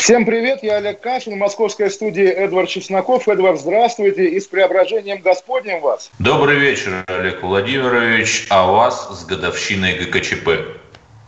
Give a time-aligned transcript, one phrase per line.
[0.00, 3.28] Всем привет, я Олег Кашин, в московской студии Эдвард Чесноков.
[3.28, 6.10] Эдвард, здравствуйте и с преображением Господним вас.
[6.18, 10.48] Добрый вечер, Олег Владимирович, а вас с годовщиной ГКЧП.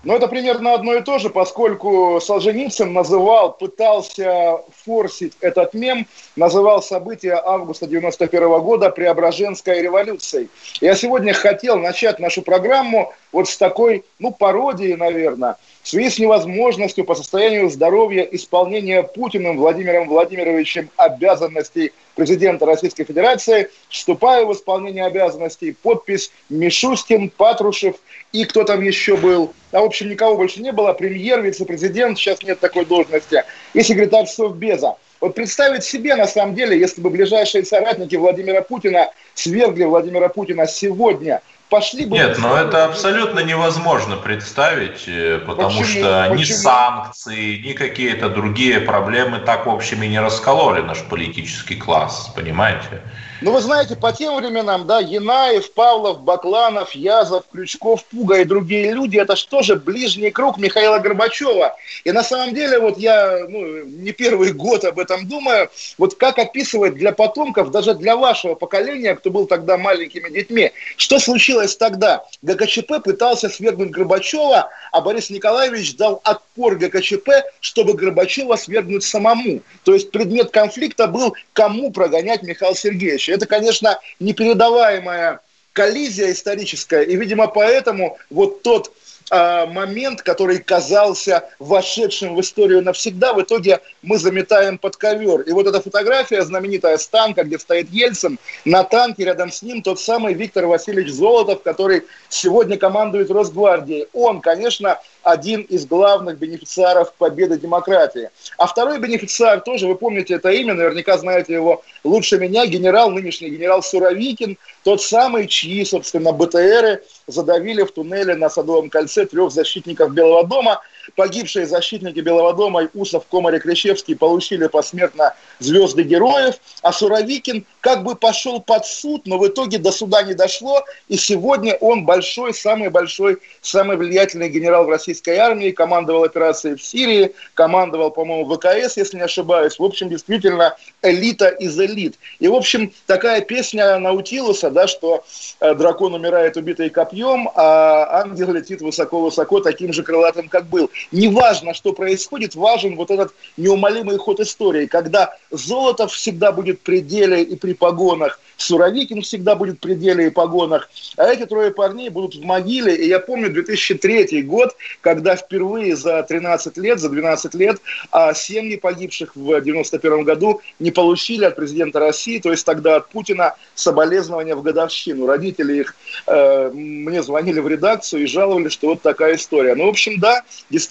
[0.05, 6.83] Но это примерно одно и то же, поскольку Солженицын называл, пытался форсить этот мем, называл
[6.83, 10.49] события августа 91 года Преображенской революцией.
[10.81, 16.19] Я сегодня хотел начать нашу программу вот с такой, ну, пародии, наверное, в связи с
[16.19, 25.05] невозможностью по состоянию здоровья исполнения Путиным Владимиром Владимировичем обязанностей президента Российской Федерации, вступаю в исполнение
[25.05, 27.97] обязанностей, подпись Мишустин, Патрушев
[28.33, 29.53] и кто там еще был.
[29.73, 30.93] А, в общем, никого больше не было.
[30.93, 33.45] Премьер, вице-президент, сейчас нет такой должности.
[33.75, 34.97] И секретарь Совбеза.
[35.21, 40.67] Вот представить себе, на самом деле, если бы ближайшие соратники Владимира Путина свергли Владимира Путина
[40.67, 41.41] сегодня–
[41.73, 42.17] пошли бы...
[42.17, 45.85] Нет, но это абсолютно невозможно представить, э, потому Почему?
[45.85, 46.39] что Почему?
[46.39, 52.31] ни санкции, ни какие-то другие проблемы так, в общем, и не раскололи наш политический класс,
[52.37, 53.01] понимаете?
[53.45, 58.93] Ну, вы знаете, по тем временам, да, Янаев, Павлов, Бакланов, Язов, Крючков, Пуга и другие
[58.93, 61.75] люди, это что же ближний круг Михаила Горбачева.
[62.05, 66.39] И на самом деле, вот я ну, не первый год об этом думаю, вот как
[66.39, 72.25] описывать для потомков, даже для вашего поколения, кто был тогда маленькими детьми, что случилось тогда?
[72.43, 79.63] ГКЧП пытался свергнуть Горбачева, а Борис Николаевич дал отпор ГКЧП, чтобы Горбачева свергнуть самому.
[79.83, 83.32] То есть предмет конфликта был, кому прогонять Михаила Сергеевича.
[83.33, 85.41] Это, конечно, непередаваемая
[85.73, 88.93] коллизия историческая, и, видимо, поэтому вот тот
[89.31, 95.41] э, момент, который казался вошедшим в историю навсегда, в итоге мы заметаем под ковер.
[95.41, 99.83] И вот эта фотография знаменитая с танка, где стоит Ельцин, на танке рядом с ним
[99.83, 104.09] тот самый Виктор Васильевич Золотов, который сегодня командует Росгвардией.
[104.13, 108.31] Он, конечно, один из главных бенефициаров победы демократии.
[108.59, 113.51] А второй бенефициар тоже, вы помните это имя, наверняка знаете его лучше меня, генерал, нынешний
[113.51, 120.13] генерал Суровикин, тот самый, чьи, собственно, БТРы задавили в туннеле на Садовом кольце трех защитников
[120.13, 120.81] Белого дома–
[121.17, 128.05] Погибшие защитники Белого дома Усов, Комар и Крещевский получили посмертно звезды героев, а Суровикин как
[128.05, 132.55] бы пошел под суд, но в итоге до суда не дошло, и сегодня он большой,
[132.55, 138.97] самый большой, самый влиятельный генерал в российской армии, командовал операцией в Сирии, командовал, по-моему, ВКС,
[138.97, 139.79] если не ошибаюсь.
[139.79, 142.17] В общем, действительно, элита из элит.
[142.39, 145.25] И, в общем, такая песня Наутилуса, да, что
[145.61, 151.75] э, дракон умирает убитый копьем, а ангел летит высоко-высоко таким же крылатым, как был неважно,
[151.75, 157.57] что происходит, важен вот этот неумолимый ход истории, когда золото всегда будет при деле и
[157.57, 162.43] при погонах, Суровикин всегда будет при деле и погонах, а эти трое парней будут в
[162.43, 162.95] могиле.
[162.95, 167.81] И я помню 2003 год, когда впервые за 13 лет, за 12 лет
[168.11, 173.09] а семьи погибших в 91 году не получили от президента России, то есть тогда от
[173.09, 175.27] Путина, соболезнования в годовщину.
[175.27, 175.95] Родители их
[176.27, 179.75] э, мне звонили в редакцию и жаловали, что вот такая история.
[179.75, 180.82] Ну, в общем, да, действительно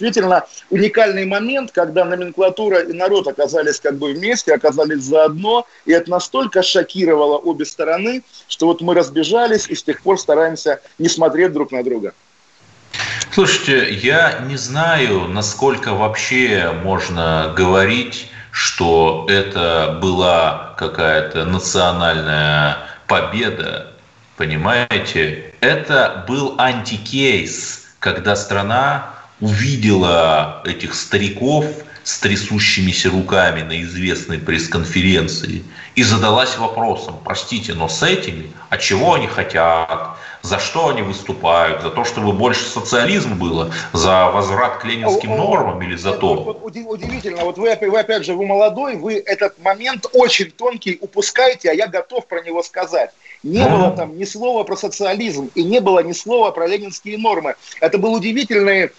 [0.70, 6.64] уникальный момент, когда номенклатура и народ оказались как бы вместе, оказались заодно, и это настолько
[6.64, 11.72] шокировало обе стороны, что вот мы разбежались и с тех пор стараемся не смотреть друг
[11.72, 12.14] на друга.
[13.34, 23.94] Слушайте, я не знаю, насколько вообще можно говорить, что это была какая-то национальная победа,
[24.36, 25.54] понимаете?
[25.62, 31.66] Это был антикейс, когда страна увидела этих стариков
[32.04, 35.64] с трясущимися руками на известной пресс-конференции
[35.96, 41.84] и задалась вопросом, простите, но с этими, а чего они хотят, за что они выступают,
[41.84, 46.60] за то, чтобы больше социализм было, за возврат к ленинским нормам или за то?
[46.64, 51.74] Удивительно, вот вы, вы опять же, вы молодой, вы этот момент очень тонкий упускаете, а
[51.74, 53.12] я готов про него сказать.
[53.44, 57.56] Не было там ни слова про социализм и не было ни слова про ленинские нормы.
[57.80, 58.92] Это был удивительный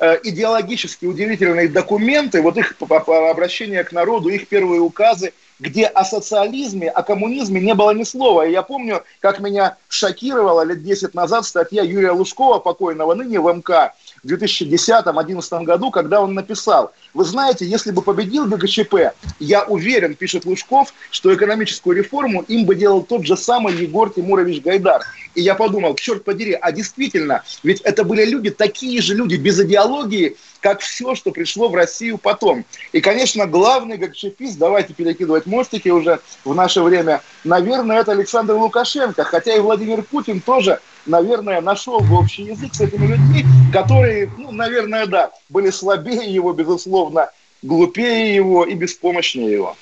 [0.00, 7.02] идеологически удивительные документы, вот их обращение к народу, их первые указы, где о социализме, о
[7.02, 8.46] коммунизме не было ни слова.
[8.46, 13.52] И я помню, как меня шокировала лет 10 назад статья Юрия Лужкова, покойного ныне в
[13.52, 20.14] МК, в 2010-2011 году, когда он написал, вы знаете, если бы победил ГКЧП, я уверен,
[20.14, 25.02] пишет Лужков, что экономическую реформу им бы делал тот же самый Егор Тимурович Гайдар.
[25.34, 29.60] И я подумал, черт подери, а действительно, ведь это были люди, такие же люди, без
[29.60, 32.64] идеологии, как все, что пришло в Россию потом.
[32.92, 39.24] И, конечно, главный ГКЧПист, давайте перекидывать мостики уже в наше время, наверное, это Александр Лукашенко,
[39.24, 44.52] хотя и Владимир Путин тоже наверное, нашел бы общий язык с этими людьми, которые, ну,
[44.52, 47.30] наверное, да, были слабее его, безусловно,
[47.62, 49.76] глупее его и беспомощнее его.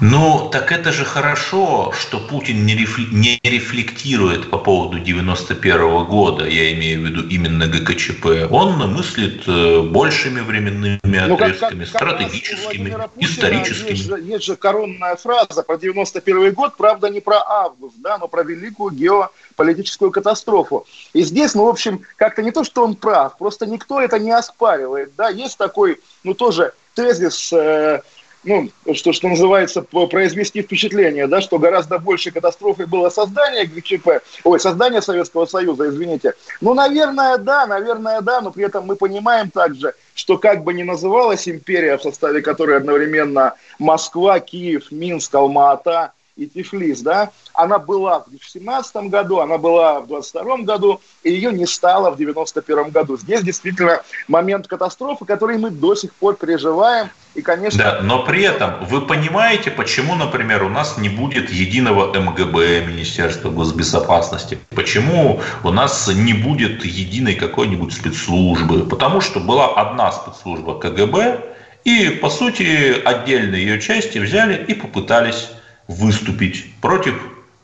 [0.00, 7.00] Ну, так это же хорошо, что Путин не, рефлектирует по поводу 91 года, я имею
[7.00, 8.50] в виду именно ГКЧП.
[8.50, 13.90] Он мыслит э, большими временными ну, отрезками, как, как, стратегическими, Путина историческими.
[13.90, 18.26] Есть же, есть же коронная фраза про 91 год, правда, не про август, да, но
[18.26, 20.84] про великую геополитическую катастрофу.
[21.12, 24.32] И здесь, ну, в общем, как-то не то, что он прав, просто никто это не
[24.32, 28.02] оспаривает, да, есть такой, ну, тоже тезис э,
[28.44, 34.60] ну, что, что называется, произвести впечатление, да, что гораздо больше катастрофой было создание ГЧП, ой,
[34.60, 36.34] создание Советского Союза, извините.
[36.60, 40.82] Ну, наверное, да, наверное, да, но при этом мы понимаем также, что как бы ни
[40.82, 48.20] называлась империя, в составе которой одновременно Москва, Киев, Минск, Алма-Ата и Тифлис, да, она была
[48.20, 53.18] в 2017 году, она была в 2022 году, и ее не стало в 1991 году.
[53.18, 57.10] Здесь действительно момент катастрофы, который мы до сих пор переживаем.
[57.34, 57.78] И, конечно...
[57.78, 63.50] Да, но при этом вы понимаете, почему, например, у нас не будет единого МГБ, Министерства
[63.50, 64.58] госбезопасности?
[64.74, 68.84] Почему у нас не будет единой какой-нибудь спецслужбы?
[68.84, 71.40] Потому что была одна спецслужба КГБ,
[71.84, 75.50] и, по сути, отдельные ее части взяли и попытались
[75.92, 77.14] выступить против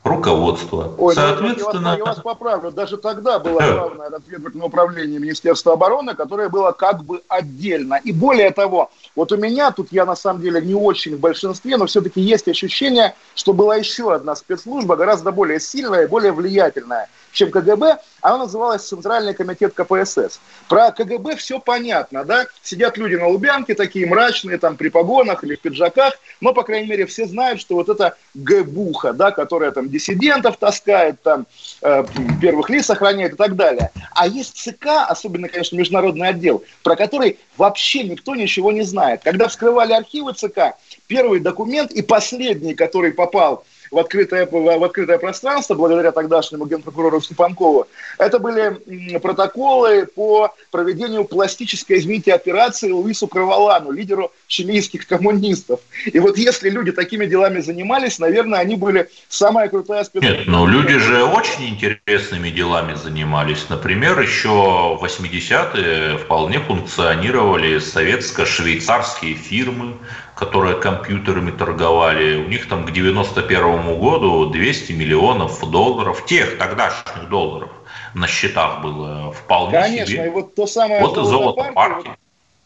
[0.05, 0.95] руководства.
[0.99, 1.89] Ой, ну, Соответственно...
[1.89, 2.71] Я вас, я вас поправлю.
[2.71, 8.01] Даже тогда было главное разведывательное управление Министерства обороны, которое было как бы отдельно.
[8.03, 11.77] И более того, вот у меня, тут я на самом деле не очень в большинстве,
[11.77, 17.09] но все-таки есть ощущение, что была еще одна спецслужба, гораздо более сильная и более влиятельная,
[17.33, 20.39] чем КГБ, она называлась Центральный комитет КПСС.
[20.69, 22.47] Про КГБ все понятно, да?
[22.63, 26.89] Сидят люди на Лубянке, такие мрачные, там, при погонах или в пиджаках, но, по крайней
[26.89, 31.47] мере, все знают, что вот это ГБуха, да, которая там диссидентов таскает, там,
[31.83, 32.05] э,
[32.41, 33.91] первых лиц охраняет и так далее.
[34.15, 39.23] А есть ЦК, особенно, конечно, международный отдел, про который вообще никто ничего не знает.
[39.23, 40.77] Когда вскрывали архивы ЦК,
[41.07, 47.87] первый документ и последний, который попал в открытое, в открытое пространство, благодаря тогдашнему генпрокурору Степанкову,
[48.19, 55.81] это были протоколы по проведению пластической, извините, операции Луису Кроволану, лидеру чилийских коммунистов.
[56.07, 60.39] И вот если люди такими делами занимались, наверное, они были самая крутая спецслужба.
[60.39, 63.69] Нет, но люди же очень интересными делами занимались.
[63.69, 69.95] Например, еще в 80-е вполне функционировали советско-швейцарские фирмы,
[70.39, 77.71] которые компьютерами торговали, у них там к 91 году 200 миллионов долларов, тех тогдашних долларов
[78.15, 80.27] на счетах было вполне Конечно, себе.
[80.27, 82.13] и вот то самое вот золото партии.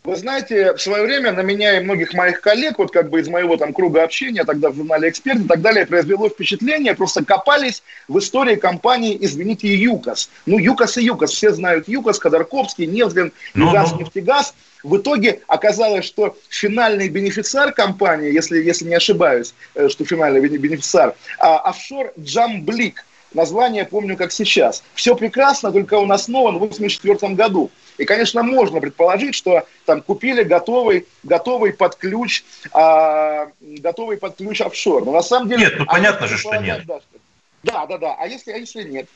[0.04, 3.28] Вы знаете, в свое время на меня и многих моих коллег, вот как бы из
[3.28, 7.84] моего там круга общения, тогда в журнале «Эксперт» и так далее, произвело впечатление, просто копались
[8.08, 10.28] в истории компании, извините, ЮКОС.
[10.44, 14.00] Ну, ЮКОС и ЮКОС, все знают ЮКОС, Ходорковский, Невзлин, ну, Югас, ну.
[14.00, 14.54] нефтегаз.
[14.82, 21.14] В итоге оказалось, что финальный бенефициар компании, если, если не ошибаюсь, э, что финальный бенефициар,
[21.38, 23.04] а, офшор Джамблик.
[23.34, 24.82] Название помню как сейчас.
[24.94, 27.70] Все прекрасно, только он основан в 1984 году.
[27.98, 34.60] И, конечно, можно предположить, что там купили готовый, готовый под ключ, а, готовый под ключ
[34.60, 35.04] офшор.
[35.04, 35.64] Но на самом деле...
[35.64, 36.84] Нет, ну понятно же, что нет.
[37.62, 38.16] Да, да, да.
[38.18, 39.08] А если, а если нет?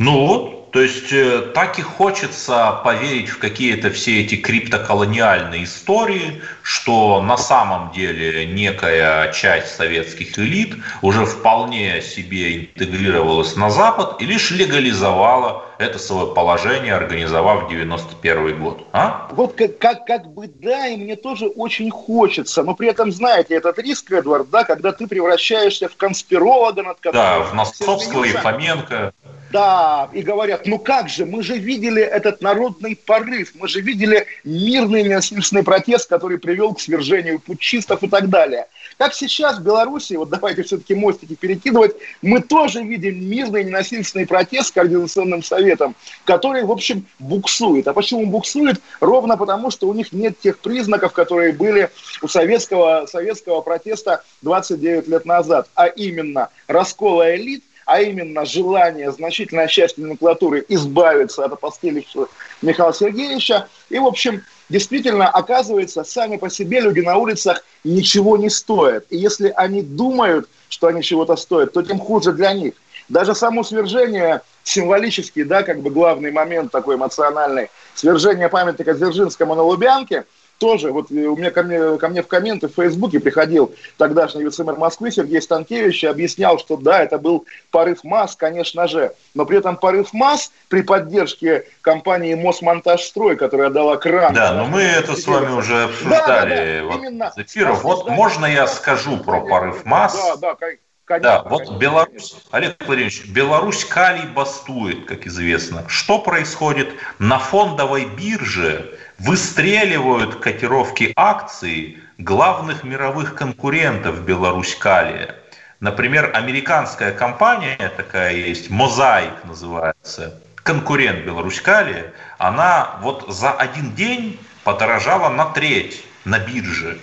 [0.00, 6.40] Ну вот, то есть э, так и хочется поверить в какие-то все эти криптоколониальные истории,
[6.62, 14.24] что на самом деле некая часть советских элит уже вполне себе интегрировалась на Запад и
[14.24, 18.86] лишь легализовала это свое положение, организовав 91 год.
[18.94, 19.28] А?
[19.32, 23.54] Вот как, как, как бы да, и мне тоже очень хочется, но при этом, знаете,
[23.54, 27.20] этот риск, Эдвард, да, когда ты превращаешься в конспиролога, над которым...
[27.20, 29.12] Да, в Носцовского и Фоменко.
[29.50, 34.26] Да, и говорят, ну как же, мы же видели этот народный порыв, мы же видели
[34.44, 38.66] мирный ненасильственный протест, который привел к свержению путчистов и так далее.
[38.96, 44.68] Как сейчас в Беларуси, вот давайте все-таки мостики перекидывать, мы тоже видим мирный ненасильственный протест
[44.68, 47.88] с Координационным советом, который, в общем, буксует.
[47.88, 48.80] А почему буксует?
[49.00, 51.90] Ровно потому, что у них нет тех признаков, которые были
[52.22, 59.66] у советского, советского протеста 29 лет назад, а именно раскола элит, а именно желание значительной
[59.66, 62.28] части номенклатуры избавиться от опостылевшего
[62.62, 63.66] Михаила Сергеевича.
[63.88, 69.06] И, в общем, действительно, оказывается, сами по себе люди на улицах ничего не стоят.
[69.10, 72.74] И если они думают, что они чего-то стоят, то тем хуже для них.
[73.08, 79.62] Даже само свержение символический, да, как бы главный момент такой эмоциональный, свержение памятника Дзержинскому на
[79.62, 80.26] Лубянке–
[80.60, 84.44] тоже, вот э, у меня ко мне, ко мне в комменты в Фейсбуке приходил тогдашний
[84.44, 89.46] вице-мэр Москвы Сергей Станкевич и объяснял, что да, это был порыв масс, конечно же, но
[89.46, 94.34] при этом порыв масс при поддержке компании Мосмонтажстрой, которая дала кран.
[94.34, 97.32] Да, но мы это с вами уже обсуждали да, да, да, вот именно.
[97.36, 97.82] эфиров.
[97.82, 100.14] Вот можно я скажу про порыв масс?
[100.14, 100.84] Да, да, конечно.
[101.18, 102.38] Да, вот конечно, Беларусь, конечно.
[102.52, 105.84] Олег Владимирович, Беларусь калий бастует, как известно.
[105.88, 108.96] Что происходит на фондовой бирже?
[109.20, 115.36] Выстреливают котировки акций главных мировых конкурентов Беларусь-Калия.
[115.78, 125.28] Например, американская компания такая есть, Мозаик называется, конкурент Беларусь-Калия, она вот за один день подорожала
[125.28, 126.98] на треть на бирже.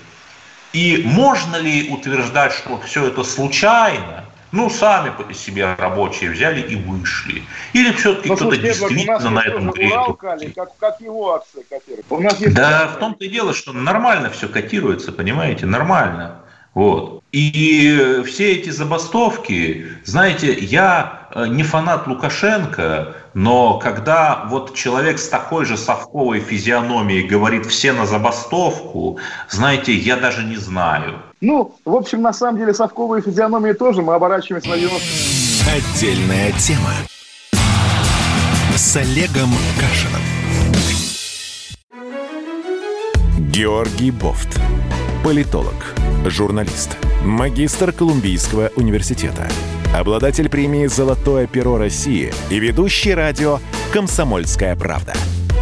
[0.73, 4.25] И можно ли утверждать, что все это случайно?
[4.57, 7.43] Ну, сами себе рабочие взяли и вышли.
[7.73, 10.17] Или все-таки кто-то действительно на этом греет?
[10.55, 12.55] Как, как его акции котируют?
[12.55, 16.41] да, в том-то и дело, что нормально все котируется, понимаете, нормально.
[16.73, 17.23] Вот.
[17.31, 25.29] И все эти забастовки, знаете, я э, не фанат Лукашенко, но когда вот человек с
[25.29, 31.21] такой же совковой физиономией говорит «все на забастовку», знаете, я даже не знаю.
[31.39, 35.05] Ну, в общем, на самом деле совковые физиономии тоже мы оборачиваемся на 90
[35.69, 36.93] Отдельная тема
[38.75, 40.21] с Олегом Кашином.
[43.51, 44.59] Георгий Бофт.
[45.23, 49.47] Политолог, журналист, магистр Колумбийского университета,
[49.95, 53.59] обладатель премии «Золотое перо России» и ведущий радио
[53.91, 55.13] «Комсомольская правда»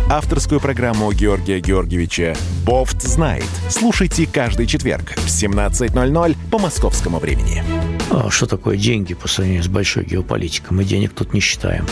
[0.10, 2.36] авторскую программу Георгия Георгиевича
[2.66, 3.46] «Бофт знает».
[3.70, 7.64] Слушайте каждый четверг в 17.00 по московскому времени.
[8.12, 10.78] А что такое деньги по сравнению с большой геополитикой?
[10.78, 11.86] Мы денег тут не считаем.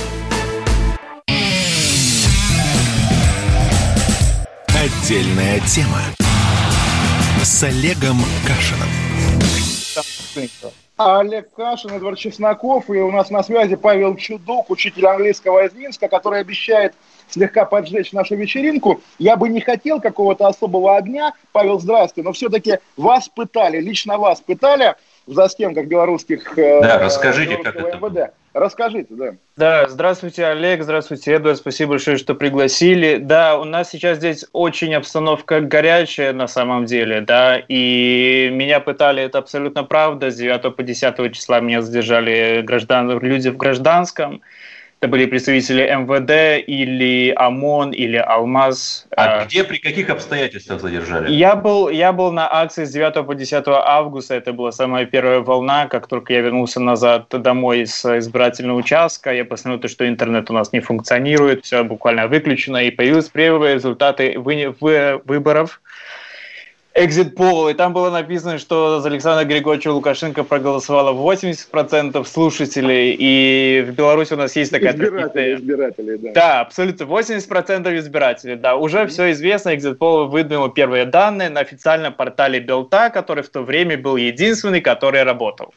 [4.68, 6.02] Отдельная тема
[7.44, 8.90] с Олегом Кашиным.
[10.98, 16.08] Олег Кашин, Эдвард Чесноков, и у нас на связи Павел Чудук, учитель английского из Минска,
[16.08, 16.94] который обещает
[17.34, 19.02] слегка поджечь нашу вечеринку.
[19.20, 24.40] Я бы не хотел какого-то особого огня, Павел, здравствуй, но все-таки вас пытали, лично вас
[24.40, 28.34] пытали в застенках белорусских э, Да, расскажите, как это МВД.
[28.54, 29.36] Расскажите, да.
[29.56, 33.18] Да, здравствуйте, Олег, здравствуйте, Эдуард, спасибо большое, что пригласили.
[33.18, 39.24] Да, у нас сейчас здесь очень обстановка горячая на самом деле, да, и меня пытали,
[39.24, 44.42] это абсолютно правда, с 9 по 10 числа меня задержали граждан, люди в гражданском,
[45.04, 49.06] это были представители МВД или ОМОН или Алмаз.
[49.18, 51.30] А э, где, при каких обстоятельствах задержали?
[51.30, 55.42] Я был, я был на акции с 9 по 10 августа, это была самая первая
[55.42, 60.50] волна, как только я вернулся назад домой с избирательного участка, я посмотрел, то, что интернет
[60.50, 65.82] у нас не функционирует, все буквально выключено, и появились первые результаты вы, вы, выборов
[66.96, 73.82] экзит пол, и там было написано, что за Александра Григорьевича Лукашенко проголосовало 80% слушателей, и
[73.82, 74.94] в Беларуси у нас есть такая...
[74.94, 76.32] Избиратели, избиратели, да.
[76.34, 78.76] Да, абсолютно, 80% избирателей, да.
[78.76, 79.08] Уже mm-hmm.
[79.08, 83.98] все известно, экзит пол выдвинул первые данные на официальном портале Белта, который в то время
[83.98, 85.74] был единственный, который работал.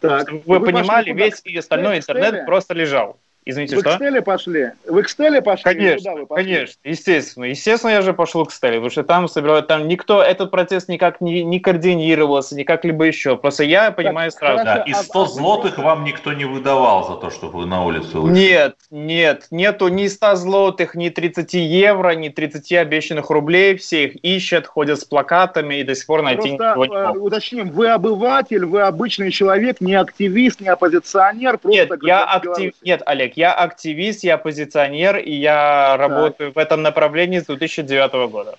[0.00, 0.28] Так.
[0.28, 3.18] Чтобы вы, вы понимали, весь и остальной интернет просто лежал.
[3.44, 3.90] Извините, вы что?
[3.90, 4.70] Вы к Стелле пошли?
[4.86, 5.64] Вы к Стелле пошли?
[5.64, 6.44] Конечно, вы пошли?
[6.44, 7.44] конечно, естественно.
[7.44, 11.20] Естественно, я же пошел к Стелле, потому что там собирают, там никто, этот процесс никак
[11.20, 13.36] не, не координировался, никак либо еще.
[13.36, 14.64] Просто я понимаю так, сразу.
[14.64, 18.22] Да, и 100 а, злотых вам никто не выдавал за то, чтобы вы на улицу
[18.22, 18.38] вышли?
[18.38, 23.76] Нет, нет, нету ни 100 злотых, ни 30 евро, ни 30 обещанных рублей.
[23.76, 27.18] Все их ищут, ходят с плакатами и до сих пор найти просто, никого не э,
[27.18, 31.58] уточним, вы обыватель, вы обычный человек, не активист, не оппозиционер.
[31.58, 32.74] Просто нет, я актив...
[32.82, 36.00] Нет, Олег, я активист, я оппозиционер, и я так.
[36.00, 38.56] работаю в этом направлении с 2009 года.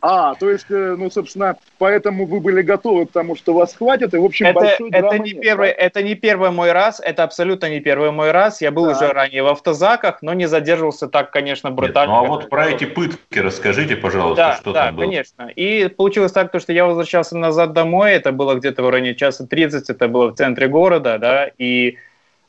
[0.00, 4.14] А, то есть, э, ну, собственно, поэтому вы были готовы к тому, что вас хватит,
[4.14, 5.74] и, в общем, это, большой это не нет, первый, да?
[5.74, 8.60] Это не первый мой раз, это абсолютно не первый мой раз.
[8.60, 8.92] Я был да.
[8.92, 12.12] уже ранее в автозаках, но не задерживался так, конечно, брутально.
[12.12, 15.04] Нет, ну, а вот про эти пытки расскажите, пожалуйста, да, что да, там было.
[15.04, 15.48] Да, конечно.
[15.56, 19.90] И получилось так, что я возвращался назад домой, это было где-то в районе часа 30,
[19.90, 21.98] это было в центре города, да, и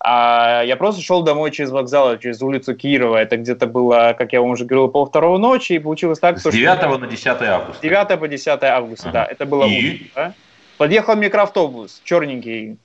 [0.02, 3.18] а я просто шел домой через вокзал, через улицу Кирова.
[3.18, 5.74] Это где-то было, как я вам уже говорил, пол второго ночи.
[5.74, 6.52] И получилось так, С что...
[6.52, 6.98] 9 что...
[6.98, 7.82] на 10 августа.
[7.82, 9.20] 9 по 10 августа, ага.
[9.20, 9.26] да.
[9.26, 9.96] Это было и...
[9.96, 10.06] утро.
[10.16, 10.34] Да?
[10.78, 12.78] Подъехал микроавтобус, черненький,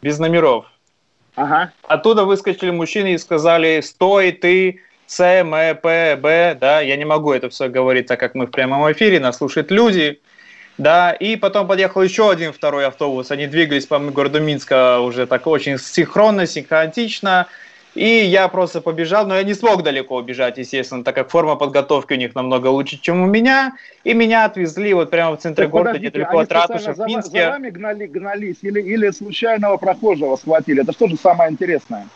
[0.00, 0.64] без номеров.
[1.34, 1.72] Ага.
[1.86, 7.32] Оттуда выскочили мужчины и сказали, стой, ты, С, М, П, Б, да, я не могу
[7.32, 10.20] это все говорить, так как мы в прямом эфире, нас слушают люди,
[10.82, 15.46] да, и потом подъехал еще один второй автобус, они двигались по городу Минска уже так
[15.46, 17.46] очень синхронно, синхронатично,
[17.94, 22.14] и я просто побежал, но я не смог далеко убежать, естественно, так как форма подготовки
[22.14, 23.74] у них намного лучше, чем у меня.
[24.02, 27.44] И меня отвезли вот прямо в центре так, города, недалеко от ратуши, в Минске.
[27.44, 30.82] За вами гнали, гнались или, или случайного прохожего схватили?
[30.82, 32.08] Это что же самое интересное?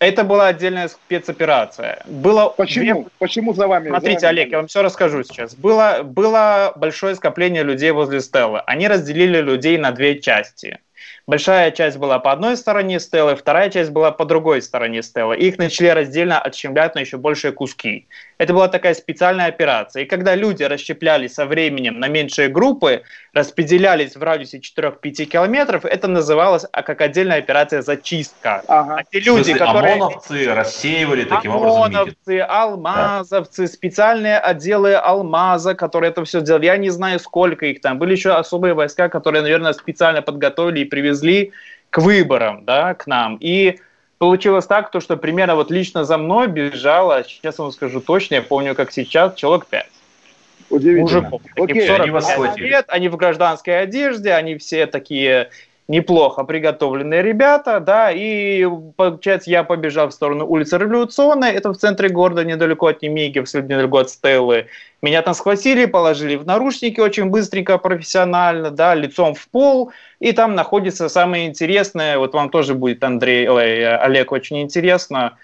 [0.00, 2.02] Это была отдельная спецоперация.
[2.06, 3.02] Было Почему?
[3.02, 3.10] Две...
[3.18, 3.90] Почему за вами?
[3.90, 4.38] Смотрите, за вами?
[4.40, 5.54] Олег, я вам все расскажу сейчас.
[5.54, 8.60] Было, было большое скопление людей возле Стеллы.
[8.66, 10.78] Они разделили людей на две части–
[11.26, 15.36] Большая часть была по одной стороне стелы, вторая часть была по другой стороне стелы.
[15.36, 18.08] Их начали раздельно отщемлять на еще большие куски.
[18.40, 20.04] Это была такая специальная операция.
[20.04, 23.02] И когда люди расщеплялись со временем на меньшие группы,
[23.34, 28.62] распределялись в радиусе 4-5 километров, это называлось а, как отдельная операция «зачистка».
[28.66, 28.96] Ага.
[28.96, 29.92] А те люди, смысле, которые...
[29.92, 33.68] ОМОНовцы рассеивали таким образом ОМОНовцы, алмазовцы, да.
[33.68, 36.64] специальные отделы алмаза, которые это все делали.
[36.64, 37.98] Я не знаю, сколько их там.
[37.98, 41.52] Были еще особые войска, которые, наверное, специально подготовили и привезли
[41.90, 43.36] к выборам, да, к нам.
[43.38, 43.80] И
[44.20, 48.42] получилось так, то, что примерно вот лично за мной бежало, сейчас вам скажу точно, я
[48.42, 49.86] помню, как сейчас, человек 5.
[50.68, 51.22] Удивительно.
[51.22, 51.42] Мужиков.
[51.56, 55.48] Окей, они, лет, они в гражданской одежде, они все такие
[55.90, 58.64] неплохо приготовленные ребята, да, и,
[58.96, 63.98] получается, я побежал в сторону улицы Революционной, это в центре города, недалеко от Немиги, недалеко
[63.98, 64.66] от Стеллы.
[65.02, 70.54] Меня там схватили, положили в наручники очень быстренько, профессионально, да, лицом в пол, и там
[70.54, 75.38] находится самое интересное, вот вам тоже будет, Андрей, ой, Олег, очень интересно,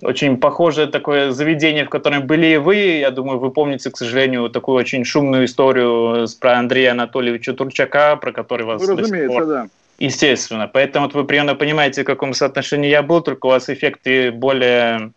[0.00, 2.76] очень похожее такое заведение, в котором были и вы.
[2.76, 8.32] Я думаю, вы помните, к сожалению, такую очень шумную историю про Андрея Анатольевича Турчака, про
[8.32, 8.80] который вас...
[8.80, 9.46] Ну, разумеется, пор...
[9.46, 9.66] да.
[10.02, 10.66] Естественно.
[10.66, 15.12] Поэтому вот вы примерно понимаете, в каком соотношении я был, только у вас эффекты более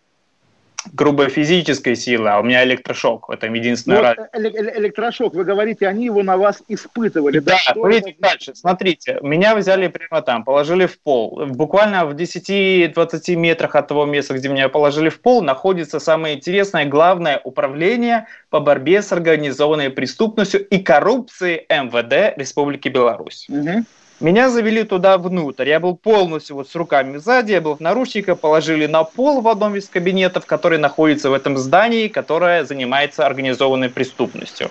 [0.92, 3.28] грубой физической силы, а у меня электрошок.
[3.28, 4.14] Это единственное.
[4.16, 7.40] Вот э, электрошок, вы говорите, они его на вас испытывали.
[7.40, 8.20] Да, да смотрите это...
[8.20, 8.54] дальше.
[8.54, 11.46] Смотрите, меня взяли прямо там, положили в пол.
[11.46, 16.84] Буквально в 10-20 метрах от того места, где меня положили в пол, находится самое интересное,
[16.84, 23.48] главное управление по борьбе с организованной преступностью и коррупцией МВД Республики Беларусь.
[23.48, 23.84] Угу.
[24.18, 25.68] Меня завели туда внутрь.
[25.68, 29.48] Я был полностью вот с руками сзади, я был в наручниках, положили на пол в
[29.48, 34.70] одном из кабинетов, который находится в этом здании, которое занимается организованной преступностью.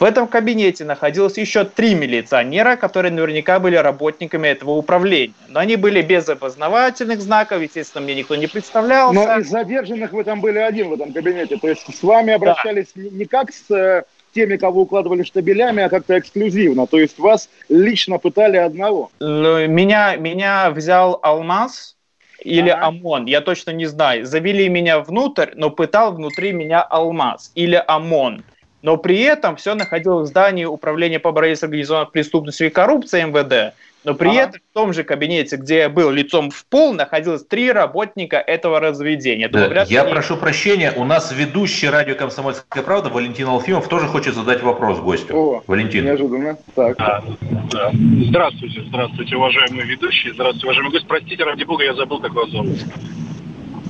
[0.00, 5.34] В этом кабинете находилось еще три милиционера, которые наверняка были работниками этого управления.
[5.46, 9.14] Но они были без опознавательных знаков, естественно, мне никто не представлялся.
[9.14, 12.88] Но из задержанных вы там были один в этом кабинете, то есть с вами обращались
[12.96, 13.02] да.
[13.02, 16.86] не как с э, теми, кого укладывали штабелями, а как-то эксклюзивно.
[16.86, 19.10] То есть вас лично пытали одного.
[19.20, 21.96] Меня, меня взял Алмаз
[22.42, 22.86] или ага.
[22.86, 24.26] ОМОН, я точно не знаю.
[24.26, 28.44] Завели меня внутрь, но пытал внутри меня Алмаз или ОМОН.
[28.82, 33.26] Но при этом все находилось в здании Управления по борьбе с организованной преступностью и коррупцией
[33.26, 33.74] МВД.
[34.02, 34.40] Но при ага.
[34.40, 38.80] этом в том же кабинете, где я был лицом в пол, находилось три работника этого
[38.80, 39.48] разведения.
[39.48, 40.10] Да, Думаю, я они...
[40.10, 45.36] прошу прощения, у нас ведущий радио «Комсомольская правда» Валентин Алфимов тоже хочет задать вопрос гостю.
[45.36, 46.04] О, Валентин.
[46.04, 46.56] Неожиданно.
[46.74, 46.96] Так.
[46.98, 47.22] А,
[47.70, 47.90] да.
[47.92, 51.06] Здравствуйте, здравствуйте, уважаемые ведущие, здравствуйте, уважаемый гость.
[51.06, 52.78] Простите, ради бога, я забыл, как вас зовут.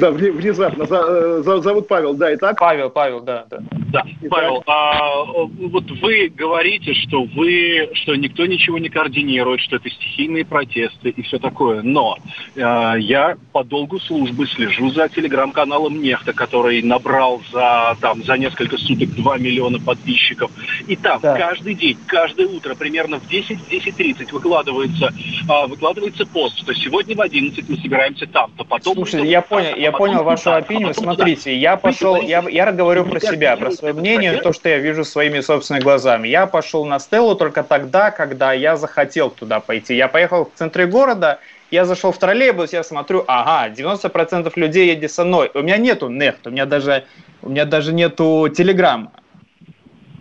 [0.01, 0.87] Да, внезапно.
[0.91, 2.59] Э, зовут Павел, да, и так?
[2.59, 3.45] Павел, Павел, да.
[3.51, 9.77] Да, да Павел, а, вот вы говорите, что вы, что никто ничего не координирует, что
[9.77, 11.83] это стихийные протесты и все такое.
[11.83, 12.19] Но
[12.55, 18.77] э, я по долгу службы слежу за телеграм-каналом Нехта, который набрал за, там, за несколько
[18.79, 20.51] суток 2 миллиона подписчиков.
[20.87, 21.37] И там да.
[21.37, 27.69] каждый день, каждое утро, примерно в 10-10.30 выкладывается, э, выкладывается пост, что сегодня в 11
[27.69, 28.95] мы собираемся там-то, потом...
[28.95, 30.95] Слушай, я понял, я понял вашу опинию.
[30.95, 35.05] Смотрите, я пошел, я, я говорю про себя, про свое мнение, то, что я вижу
[35.05, 36.29] своими собственными глазами.
[36.29, 39.97] Я пошел на Стеллу только тогда, когда я захотел туда пойти.
[39.97, 41.41] Я поехал в центре города,
[41.71, 45.51] я зашел в троллейбус, я смотрю, ага, 90% людей едет со мной.
[45.55, 47.05] У меня нету нефт, у меня даже,
[47.43, 49.13] у меня даже нету телеграмма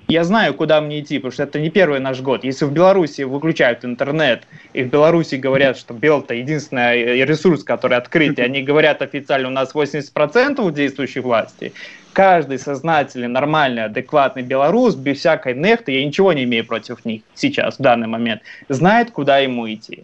[0.10, 2.44] я знаю, куда мне идти, потому что это не первый наш год.
[2.44, 4.44] Если в Беларуси выключают интернет,
[4.74, 9.48] и в Беларуси говорят, что Бел это единственный ресурс, который открыт, и они говорят официально,
[9.48, 11.74] у нас 80% действующей власти,
[12.20, 17.76] каждый сознательный, нормальный, адекватный белорус, без всякой нефты, я ничего не имею против них сейчас,
[17.76, 20.04] в данный момент, знает, куда ему идти.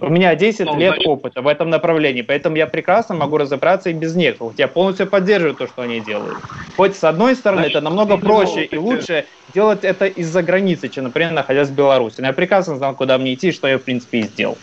[0.00, 1.06] У меня 10 ну, лет значит...
[1.06, 4.36] опыта в этом направлении, поэтому я прекрасно могу разобраться и без них.
[4.56, 6.38] Я полностью поддерживаю то, что они делают.
[6.78, 11.04] Хоть с одной стороны, значит, это намного проще и лучше делать это из-за границы, чем,
[11.04, 12.22] например, находясь в Беларуси.
[12.22, 14.56] Но я прекрасно знал, куда мне идти, что я, в принципе, и сделал.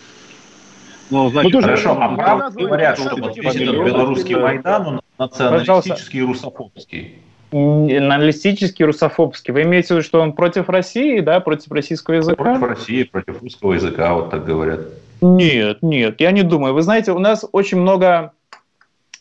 [1.09, 6.19] Ну, значит, ну, хорошо, а правда говорят, что вот весь этот белорусский Майдан, он националистический
[6.19, 7.15] и русофобский.
[7.51, 9.53] Националистический, русофобский.
[9.53, 12.43] Вы имеете в виду, что он против России, да, против российского языка?
[12.43, 14.81] Против России, против русского языка, вот так говорят.
[15.21, 16.73] Нет, нет, я не думаю.
[16.73, 18.33] Вы знаете, у нас очень много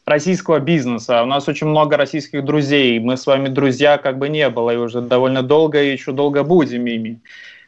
[0.06, 2.98] российского бизнеса, у нас очень много российских друзей.
[2.98, 6.42] Мы с вами друзья как бы не было, и уже довольно долго, и еще долго
[6.42, 7.20] будем ими.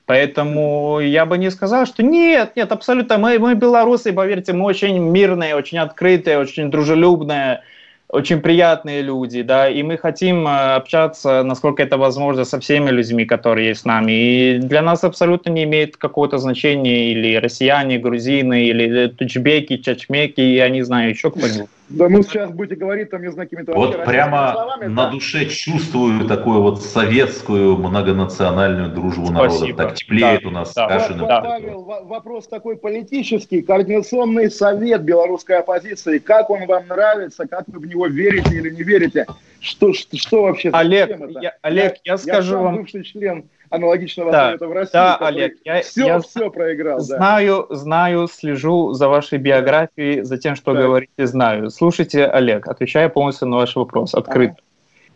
[0.07, 3.19] Поэтому я бы не сказал, что нет, нет, абсолютно.
[3.19, 7.63] Мы, мы белорусы, поверьте, мы очень мирные, очень открытые, очень дружелюбные
[8.09, 13.25] очень приятные люди, да, и мы хотим э, общаться, насколько это возможно, со всеми людьми,
[13.25, 14.13] которые есть с нами.
[14.13, 20.69] И для нас абсолютно не имеет какого-то значения или россияне, грузины, или тучбеки, чачмеки, я
[20.69, 21.69] не знаю, еще кто-нибудь.
[21.89, 23.73] Да ну сейчас будете говорить там, не знаю, какими-то...
[23.73, 25.11] Вот прямо словами, на да?
[25.11, 29.73] душе чувствую такую вот советскую многонациональную дружбу народа.
[29.75, 31.29] Так теплеет да, у нас да, Кашиным.
[31.29, 31.41] Да.
[31.43, 33.63] Павел, вопрос такой политический.
[33.63, 36.19] Координационный совет белорусской оппозиции.
[36.19, 37.47] Как он вам нравится?
[37.47, 39.27] Как вы в него верите или не верите?
[39.61, 40.71] Что, что, что вообще?
[40.71, 42.77] Олег, я, Олег, я, я скажу я вам...
[42.79, 44.93] бывший член аналогичного да, совета в России.
[44.93, 47.01] Да, Олег, я, все, я все проиграл.
[47.01, 47.77] Знаю, да.
[47.77, 50.83] знаю, слежу за вашей биографией, за тем, что так.
[50.83, 51.71] говорите, знаю.
[51.71, 54.55] Слушайте, Олег, отвечаю полностью на ваш вопрос, открыто.
[54.55, 54.63] Ага.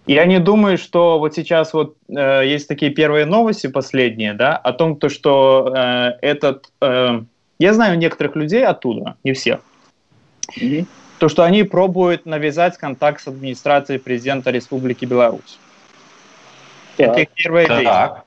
[0.06, 4.72] Я не думаю, что вот сейчас вот э, есть такие первые новости последние, да, о
[4.72, 7.20] том, то, что э, этот, э,
[7.58, 9.60] я знаю некоторых людей оттуда, не всех,
[10.58, 10.86] mm-hmm.
[11.18, 15.58] то, что они пробуют навязать контакт с администрацией президента Республики Беларусь.
[16.96, 17.10] Так.
[17.10, 17.76] Это их первое так.
[17.78, 18.22] действие.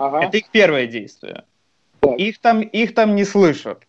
[0.00, 0.22] Ага.
[0.24, 1.44] Это их первое действие.
[2.00, 2.18] Так.
[2.18, 3.82] Их там, их там не слышат.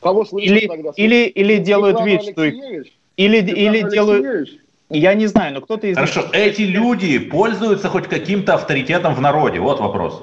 [0.00, 0.90] Кого слышат или, тогда?
[0.96, 2.86] Или, или делают вид, что их...
[3.16, 4.48] Или, или делают...
[4.88, 6.30] Я не знаю, но кто-то из Хорошо, них...
[6.32, 9.60] эти люди пользуются хоть каким-то авторитетом в народе?
[9.60, 10.22] Вот вопрос.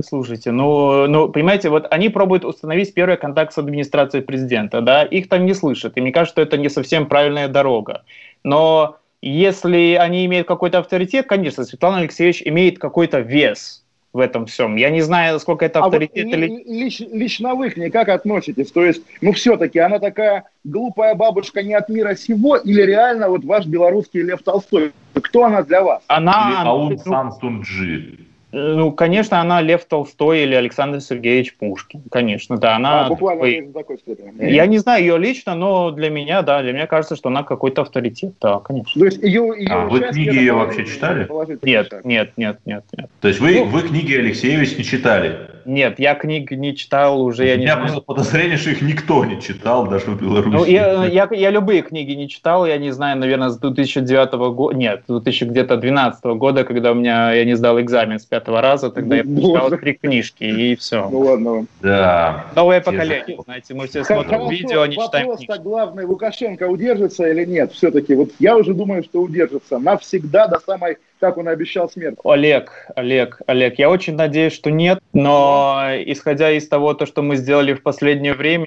[0.00, 5.28] Слушайте, ну, ну, понимаете, вот они пробуют установить первый контакт с администрацией президента, да, их
[5.28, 8.04] там не слышат, и мне кажется, что это не совсем правильная дорога.
[8.44, 14.76] Но если они имеют какой-то авторитет, конечно, Светлана Алексеевич имеет какой-то вес в этом всем.
[14.76, 16.64] Я не знаю, насколько это авторитет а вот или...
[16.66, 18.70] Лич, лично вы к ней как относитесь?
[18.70, 23.44] То есть, ну все-таки она такая глупая бабушка не от мира сего или реально вот
[23.44, 24.92] ваш белорусский Лев Толстой?
[25.14, 26.02] Кто она для вас?
[26.06, 26.48] Она...
[26.48, 28.27] Или Аун Сан Сунджи.
[28.50, 32.02] Ну, конечно, она Лев Толстой или Александр Сергеевич Пушкин.
[32.10, 32.76] Конечно, да.
[32.76, 33.72] Она а, буквально такой...
[33.72, 34.50] такой степени.
[34.50, 37.82] Я не знаю ее лично, но для меня, да, для меня кажется, что она какой-то
[37.82, 38.32] авторитет.
[38.40, 38.98] Да, конечно.
[38.98, 41.28] То есть ее, ее а вы книги ее вообще читали?
[41.62, 43.10] Нет, нет, нет, нет, нет.
[43.20, 45.47] То есть вы, ну, вы книги Алексеевич не читали?
[45.68, 47.46] Нет, я книг не читал уже.
[47.46, 50.48] Я У меня не просто подозрение, что их никто не читал, даже в Беларуси.
[50.48, 54.74] Ну, я, я, я любые книги не читал, я не знаю, наверное, с 2009 года,
[54.74, 59.24] нет, 2012 года, когда у меня, я не сдал экзамен с пятого раза, тогда я
[59.24, 61.06] прочитал три книжки, и все.
[61.10, 61.66] Ну ладно.
[61.82, 62.46] Да.
[62.56, 65.62] Новое поколение, знаете, мы все смотрим Хорошо, видео, не читаем вопрос книжки.
[65.62, 67.72] главный, Лукашенко удержится или нет?
[67.72, 72.16] Все-таки, вот я уже думаю, что удержится навсегда до самой как он обещал смерть.
[72.24, 77.36] Олег, Олег, Олег, я очень надеюсь, что нет, но исходя из того, то, что мы
[77.36, 78.66] сделали в последнее время,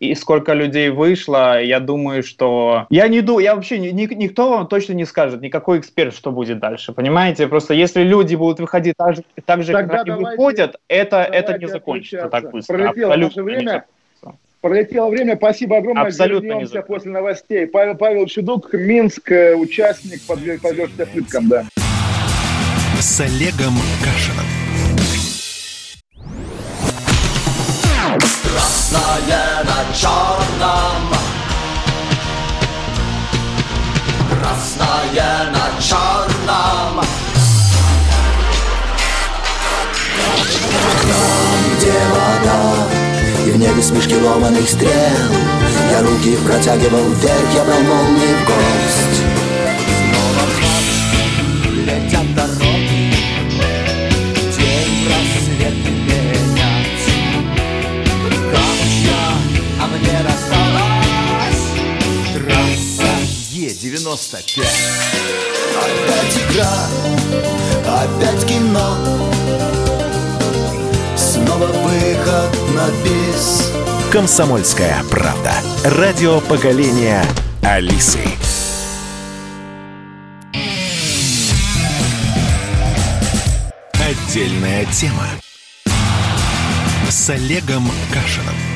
[0.00, 2.86] и сколько людей вышло, я думаю, что...
[2.90, 6.58] Я не думаю, я вообще, ни, никто вам точно не скажет, никакой эксперт, что будет
[6.58, 7.46] дальше, понимаете?
[7.46, 11.66] Просто если люди будут выходить так же, так же как они выходят, это, это не
[11.66, 12.74] закончится так быстро.
[12.76, 13.84] Пролетело Абсолютно наше время.
[14.64, 15.36] Пролетело время.
[15.36, 16.06] Спасибо огромное.
[16.06, 17.66] Абсолютно Вернемся после новостей.
[17.66, 21.64] Павел, Павел Чудук, Минск, э, участник, подвергся пыткам, да.
[23.04, 24.46] С Олегом Кашиным.
[28.42, 31.12] Красное на черном.
[34.30, 37.04] Красное на черном.
[41.02, 42.88] Там, где вода
[43.46, 44.90] и в небе смешки ломаных стрел.
[45.90, 49.13] Я руки протягивал вверх, я брал молнии в гость
[64.14, 64.64] Е-95
[65.76, 66.70] Опять игра,
[67.84, 68.96] опять кино
[71.16, 73.72] Снова выход на бис.
[74.12, 75.52] Комсомольская правда.
[75.84, 77.24] Радио поколения
[77.62, 78.20] Алисы.
[83.94, 85.26] Отдельная тема.
[87.08, 88.73] С Олегом Кашиным.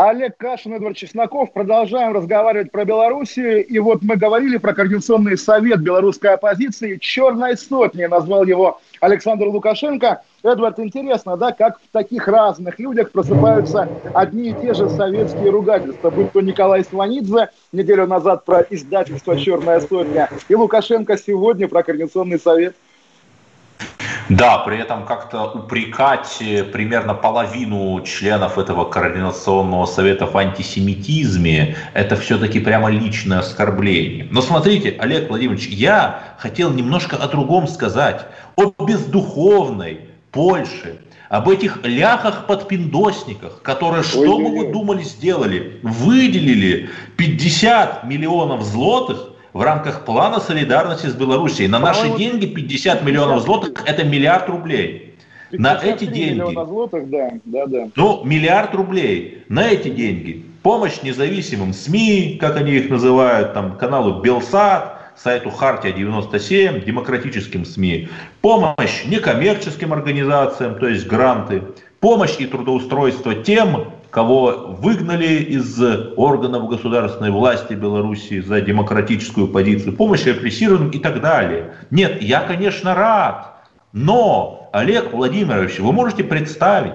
[0.00, 1.52] Олег Кашин, Эдвард Чесноков.
[1.52, 3.66] Продолжаем разговаривать про Белоруссию.
[3.66, 6.98] И вот мы говорили про Координационный совет белорусской оппозиции.
[6.98, 13.88] «Черной сотни» назвал его Александр Лукашенко– Эдвард, интересно, да, как в таких разных людях просыпаются
[14.14, 19.80] одни и те же советские ругательства, будь то Николай Сванидзе неделю назад про издательство «Черная
[19.80, 22.76] сотня» и Лукашенко сегодня про Координационный совет–
[24.28, 32.16] да, при этом как-то упрекать э, примерно половину членов этого координационного совета в антисемитизме, это
[32.16, 34.28] все-таки прямо личное оскорбление.
[34.30, 41.78] Но смотрите, Олег Владимирович, я хотел немножко о другом сказать, о бездуховной Польше, об этих
[41.82, 45.80] ляхах-подпиндосниках, которые, что Ой, мы думали, сделали?
[45.82, 51.68] Выделили 50 миллионов злотых в рамках плана солидарности с Белоруссией.
[51.68, 55.16] На наши деньги 50 миллионов злотых– это миллиард рублей.
[55.50, 57.88] На эти деньги, злотых, да, да, да.
[57.96, 64.20] ну, миллиард рублей, на эти деньги помощь независимым СМИ, как они их называют, там, каналу
[64.20, 68.08] Белсат, сайту Хартия 97, демократическим СМИ,
[68.42, 71.62] помощь некоммерческим организациям, то есть гранты,
[72.00, 75.80] помощь и трудоустройство тем, кого выгнали из
[76.16, 81.74] органов государственной власти Беларуси за демократическую позицию, помощь репрессированным и так далее.
[81.90, 83.54] Нет, я, конечно, рад,
[83.92, 86.94] но, Олег Владимирович, вы можете представить,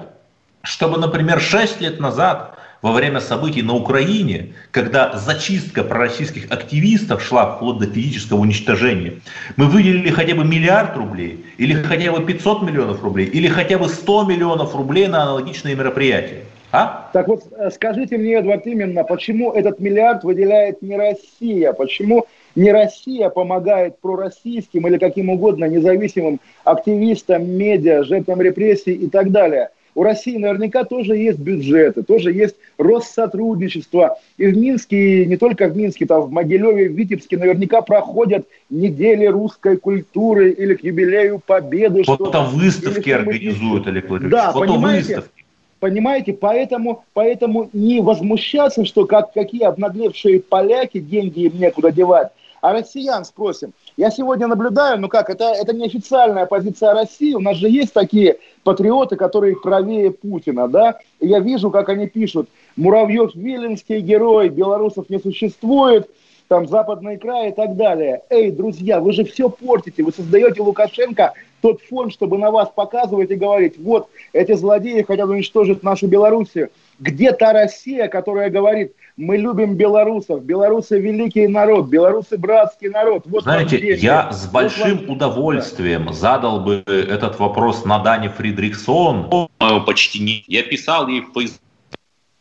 [0.63, 7.55] чтобы, например, 6 лет назад во время событий на Украине, когда зачистка пророссийских активистов шла
[7.55, 9.21] вплоть до физического уничтожения,
[9.55, 13.87] мы выделили хотя бы миллиард рублей, или хотя бы 500 миллионов рублей, или хотя бы
[13.87, 16.43] 100 миллионов рублей на аналогичные мероприятия.
[16.73, 17.11] А?
[17.13, 21.71] Так вот, э, скажите мне, Эдвард, именно, почему этот миллиард выделяет не Россия?
[21.71, 29.29] Почему не Россия помогает пророссийским или каким угодно независимым активистам, медиа, жертвам репрессий и так
[29.29, 29.69] далее?
[29.93, 34.17] У России наверняка тоже есть бюджеты, тоже есть Россотрудничество.
[34.37, 38.47] И в Минске, и не только в Минске, там в Могилеве, в Витебске наверняка проходят
[38.71, 42.03] недели русской культуры или к юбилею Победы.
[42.03, 44.43] Фото выставки организуют, Олег Владимирович.
[44.43, 45.15] Да, понимаете?
[45.17, 45.42] Выставки.
[45.83, 52.29] Понимаете, поэтому, поэтому не возмущаться, что как, какие обнаглевшие поляки, деньги им некуда девать,
[52.61, 53.73] а россиян спросим.
[53.97, 57.91] Я сегодня наблюдаю, ну как, это, это не официальная позиция России, у нас же есть
[57.91, 65.19] такие патриоты, которые правее Путина, да, я вижу, как они пишут, Муравьев-Виленский герой, белорусов не
[65.19, 66.09] существует,
[66.47, 68.21] там западный край и так далее.
[68.29, 71.33] Эй, друзья, вы же все портите, вы создаете Лукашенко
[71.63, 76.69] тот фон, чтобы на вас показывать и говорить, вот, эти злодеи хотят уничтожить нашу Белоруссию.
[76.99, 83.23] Где та Россия, которая говорит, мы любим белорусов, белорусы великий народ, белорусы братский народ.
[83.27, 86.13] Вот Знаете, я с большим вот удовольствием да.
[86.13, 89.47] задал бы этот вопрос на Дане Фридрихсон.
[89.85, 90.43] Почти не.
[90.47, 91.61] Я писал ей в Facebook,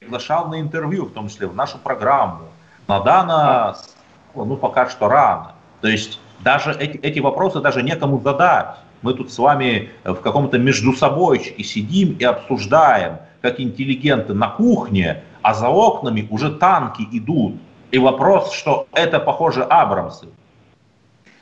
[0.00, 2.40] приглашал на интервью, в том числе в нашу программу.
[2.88, 3.76] Надана
[4.34, 5.52] ну, пока что рано.
[5.80, 8.76] То есть даже эти, эти вопросы даже некому задать.
[9.02, 15.22] Мы тут с вами в каком-то между собойчике сидим и обсуждаем, как интеллигенты на кухне,
[15.42, 17.56] а за окнами уже танки идут.
[17.90, 20.28] И вопрос, что это, похоже, Абрамсы.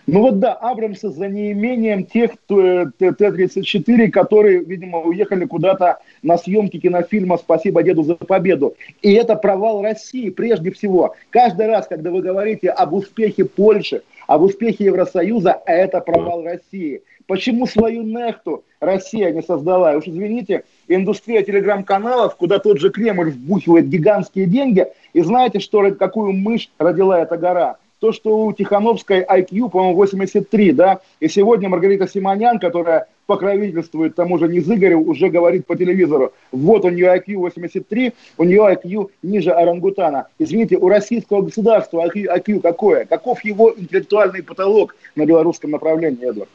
[0.06, 7.36] Ну вот да, Абрамсы за неимением тех Т-34, которые, видимо, уехали куда-то на съемки кинофильма
[7.36, 8.74] «Спасибо деду за победу».
[9.02, 11.14] И это провал России прежде всего.
[11.28, 17.02] Каждый раз, когда вы говорите об успехе Польши, об успехе Евросоюза, это провал России.
[17.26, 19.96] Почему свою нехту Россия не создала?
[19.96, 26.32] Уж извините, индустрия телеграм-каналов, куда тот же Кремль вбухивает гигантские деньги, и знаете, что, какую
[26.32, 27.78] мышь родила эта гора?
[28.00, 34.38] то, что у Тихановской IQ, по-моему, 83, да, и сегодня Маргарита Симонян, которая покровительствует тому
[34.38, 39.50] же Низыгорю, уже говорит по телевизору, вот у нее IQ 83, у нее IQ ниже
[39.52, 40.26] орангутана.
[40.38, 43.04] Извините, у российского государства IQ, IQ какое?
[43.04, 46.48] Каков его интеллектуальный потолок на белорусском направлении, Эдвард?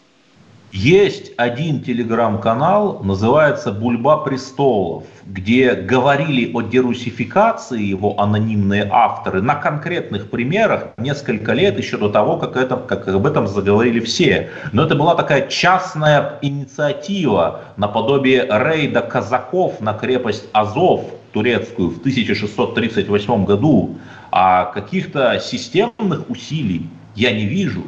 [0.76, 10.30] Есть один телеграм-канал, называется «Бульба престолов», где говорили о дерусификации его анонимные авторы на конкретных
[10.30, 14.50] примерах несколько лет еще до того, как, это, как об этом заговорили все.
[14.74, 23.46] Но это была такая частная инициатива наподобие рейда казаков на крепость Азов турецкую в 1638
[23.46, 23.96] году,
[24.30, 27.84] а каких-то системных усилий я не вижу.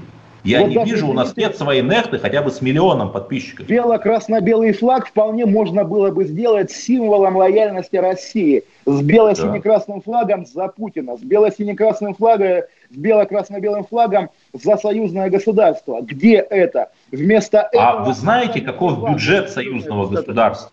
[0.48, 3.68] Я вот не вижу, у нас нет своей нехты хотя бы с миллионом подписчиков.
[3.68, 8.64] Бело-красно-белый флаг вполне можно было бы сделать символом лояльности России.
[8.86, 16.00] С бело-сине-красным флагом за Путина, с бело-сине-красным флагом, с бело-красно-белым флагом за союзное государство.
[16.02, 16.92] Где это?
[17.12, 17.90] Вместо а этого...
[17.90, 20.72] А вы знаете, каков бюджет союзного государства?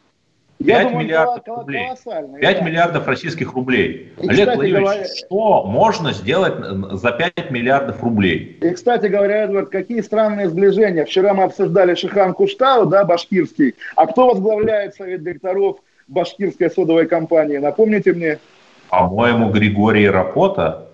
[0.59, 1.89] 5 думаю, миллиардов рублей.
[2.05, 2.61] 5 да.
[2.61, 4.13] миллиардов российских рублей.
[4.21, 5.05] И, Олег Владимирович, говоря...
[5.05, 6.55] что можно сделать
[6.93, 8.59] за 5 миллиардов рублей?
[8.61, 11.05] И, кстати говоря, Эдвард, какие странные сближения.
[11.05, 13.75] Вчера мы обсуждали Шихан Куштау, да, башкирский.
[13.97, 17.59] А кто возглавляет совет директоров башкирской содовой компании?
[17.59, 18.39] Напомните мне.
[18.91, 20.89] По-моему, Григорий Рапота.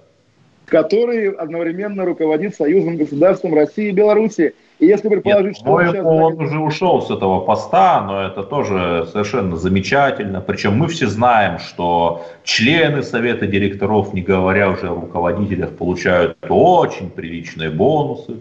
[0.71, 4.55] Который одновременно руководит союзным государством России и Беларуси.
[4.79, 6.07] И если предположить, что он, сейчас...
[6.07, 10.41] он уже ушел с этого поста, но это тоже совершенно замечательно.
[10.41, 17.11] Причем мы все знаем, что члены Совета директоров, не говоря уже о руководителях, получают очень
[17.11, 18.37] приличные бонусы.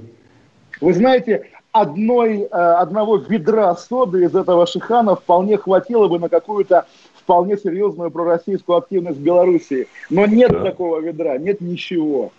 [0.80, 6.86] Вы знаете, одной, э, одного ведра соды из этого шихана вполне хватило бы на какую-то
[7.30, 9.88] вполне серьезную пророссийскую активность в Белоруссии.
[10.10, 10.64] Но нет да.
[10.64, 12.32] такого ведра, нет ничего.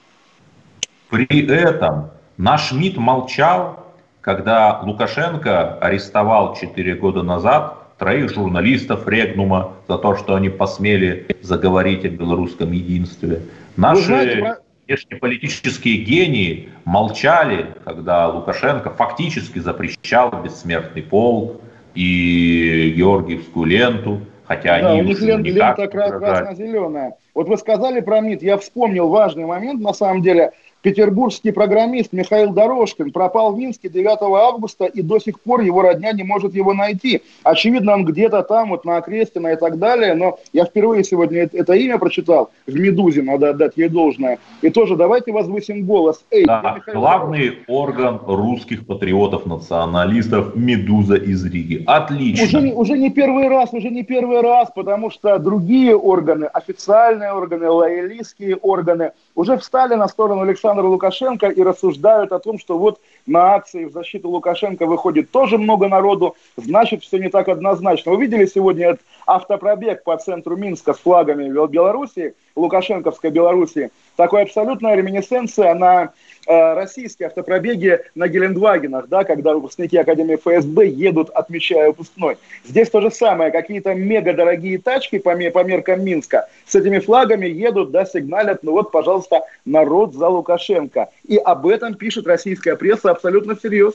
[1.10, 3.86] При этом наш МИД молчал
[4.20, 12.04] когда Лукашенко арестовал 4 года назад троих журналистов Регнума за то, что они посмели заговорить
[12.04, 13.40] о белорусском единстве.
[13.76, 21.60] Наши знаете, внешнеполитические гении молчали, когда Лукашенко фактически запрещал бессмертный полк
[21.94, 27.14] и Георгиевскую ленту, хотя да, они у них лен, лента красно-зеленая.
[27.34, 32.52] Вот вы сказали про МИД, я вспомнил важный момент, на самом деле– Петербургский программист Михаил
[32.52, 36.72] Дорожкин пропал в Минске 9 августа, и до сих пор его родня не может его
[36.72, 37.22] найти.
[37.42, 41.74] Очевидно, он где-то там, вот на Окрестина и так далее, но я впервые сегодня это
[41.74, 44.38] имя прочитал в «Медузе», надо отдать ей должное.
[44.62, 46.24] И тоже давайте возвысим голос.
[46.30, 47.64] Эй, да, главный Дорожкин.
[47.68, 51.84] орган русских патриотов-националистов «Медуза» из Риги.
[51.86, 52.58] Отлично.
[52.58, 57.68] Уже, уже не первый раз, уже не первый раз, потому что другие органы, официальные органы,
[57.68, 63.54] лоялистские органы уже встали на сторону Александра Лукашенко и рассуждают о том, что вот на
[63.54, 68.12] акции в защиту Лукашенко выходит тоже много народу, значит, все не так однозначно.
[68.12, 73.90] Вы видели сегодня этот автопробег по центру Минска с флагами Белоруссии, Лукашенковской Белоруссии?
[74.16, 76.12] Такой абсолютная реминесценция на
[76.50, 82.38] российские автопробеги на Гелендвагенах, да, когда выпускники Академии ФСБ едут, отмечая выпускной.
[82.64, 87.46] Здесь то же самое, какие-то мега дорогие тачки по, по меркам Минска с этими флагами
[87.46, 91.08] едут, да, сигналят, ну вот, пожалуйста, народ за Лукашенко.
[91.26, 93.94] И об этом пишет российская пресса абсолютно всерьез.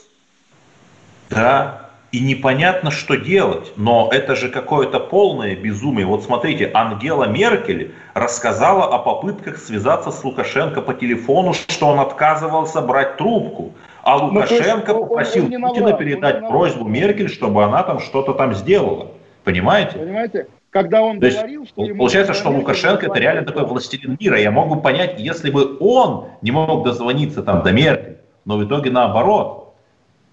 [1.28, 3.72] Да, и непонятно, что делать.
[3.76, 6.06] Но это же какое-то полное безумие.
[6.06, 12.80] Вот смотрите, Ангела Меркель рассказала о попытках связаться с Лукашенко по телефону, что он отказывался
[12.80, 13.72] брать трубку.
[14.02, 18.34] А ну, Лукашенко есть, попросил он, он Путина передать просьбу Меркель, чтобы она там что-то
[18.34, 19.08] там сделала.
[19.42, 19.98] Понимаете?
[19.98, 20.46] Понимаете?
[20.70, 24.38] Когда он То говорил, есть, что ему получается, что Лукашенко это реально такой властелин мира.
[24.38, 28.90] Я могу понять, если бы он не мог дозвониться там до Меркель, но в итоге
[28.90, 29.65] наоборот.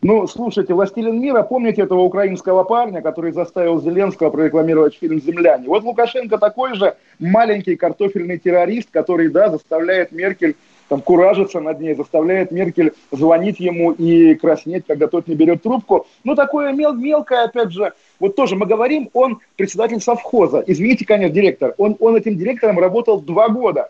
[0.05, 5.69] Ну, слушайте, «Властелин мира», помните этого украинского парня, который заставил Зеленского прорекламировать фильм «Земляне»?
[5.69, 10.57] Вот Лукашенко такой же маленький картофельный террорист, который, да, заставляет Меркель
[10.89, 16.05] там куражиться над ней, заставляет Меркель звонить ему и краснеть, когда тот не берет трубку.
[16.25, 20.61] Ну, такое мел мелкое, опять же, вот тоже мы говорим, он председатель совхоза.
[20.67, 21.75] Извините, конечно, директор.
[21.77, 23.89] Он, он этим директором работал два года.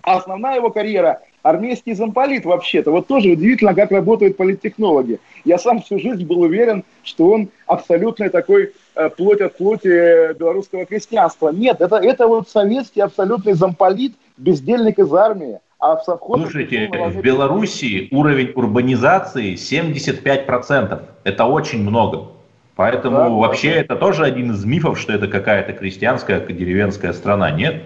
[0.00, 2.90] А основная его карьера армейский замполит вообще-то.
[2.90, 5.20] Вот тоже удивительно, как работают политтехнологи.
[5.44, 10.84] Я сам всю жизнь был уверен, что он абсолютно такой э, плоть от плоти белорусского
[10.84, 11.50] крестьянства.
[11.50, 15.60] Нет, это, это вот советский абсолютный замполит, бездельник из армии.
[15.78, 16.42] А в совхозе...
[16.42, 21.02] Слушайте, в Белоруссии уровень урбанизации 75%.
[21.24, 22.28] Это очень много.
[22.76, 23.80] Поэтому да, вообще да.
[23.80, 27.50] это тоже один из мифов, что это какая-то крестьянская, деревенская страна.
[27.50, 27.82] Нет?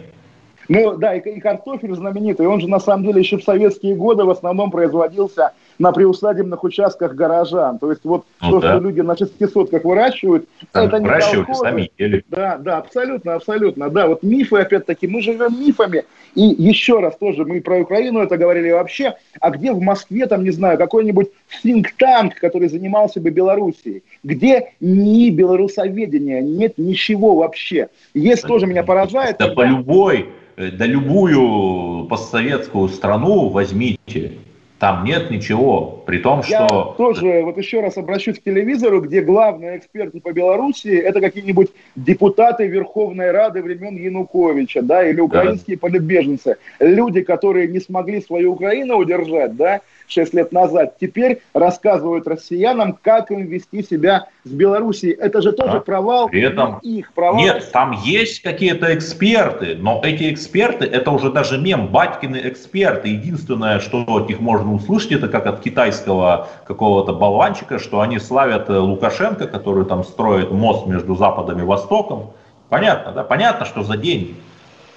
[0.69, 4.25] Ну да, и, и картофель знаменитый, он же на самом деле еще в советские годы
[4.25, 7.79] в основном производился на приусадебных участках горожан.
[7.79, 8.73] То есть вот ну, то, да.
[8.73, 12.25] что люди на шестисотках выращивают, Там это не выращивают и сами ели.
[12.29, 13.91] Да, да, абсолютно, абсолютно.
[13.91, 16.05] Да, вот мифы, опять-таки, мы живем мифами.
[16.35, 20.45] И еще раз тоже, мы про Украину это говорили вообще, а где в Москве, там,
[20.45, 21.29] не знаю, какой-нибудь
[21.65, 24.03] think-танк, который занимался бы Белоруссией?
[24.23, 27.89] Где ни белорусоведения, нет ничего вообще.
[28.15, 29.37] Есть да, тоже меня поражает.
[29.39, 29.63] Да когда...
[29.63, 34.33] по любой, да любую постсоветскую страну возьмите,
[34.79, 36.53] там нет ничего, при том, что...
[36.53, 41.71] Я тоже вот еще раз обращусь к телевизору, где главные эксперты по Беларуси это какие-нибудь
[41.97, 45.81] депутаты Верховной Рады времен Януковича, да, или украинские да.
[45.81, 46.57] политбеженцы.
[46.81, 53.31] Люди, которые не смогли свою Украину удержать, да, 6 лет назад, теперь рассказывают россиянам, как
[53.31, 55.15] им вести себя с Белоруссией.
[55.15, 55.81] Это же тоже да.
[55.81, 56.79] провал При этом...
[56.79, 57.41] их провал.
[57.41, 63.09] Нет, там есть какие-то эксперты, но эти эксперты, это уже даже мем, батькины эксперты.
[63.09, 68.69] Единственное, что от них можно услышать, это как от китайского какого-то болванчика, что они славят
[68.69, 72.33] э, Лукашенко, который там строит мост между Западом и Востоком.
[72.69, 73.25] Понятно, да?
[73.25, 74.35] Понятно, что за деньги.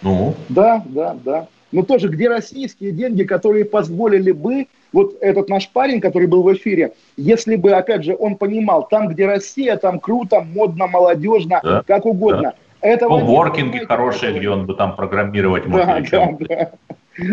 [0.02, 0.36] Ну.
[0.50, 1.48] Да, да, да.
[1.72, 6.54] Но тоже, где российские деньги, которые позволили бы, вот этот наш парень, который был в
[6.54, 11.84] эфире, если бы, опять же, он понимал, там, где Россия, там круто, модно, молодежно, да,
[11.86, 12.54] как угодно.
[12.82, 12.90] Да.
[12.90, 15.86] Этого ну, воркинги хорошие, где он бы там программировать мог.
[15.86, 16.72] Да, да, да.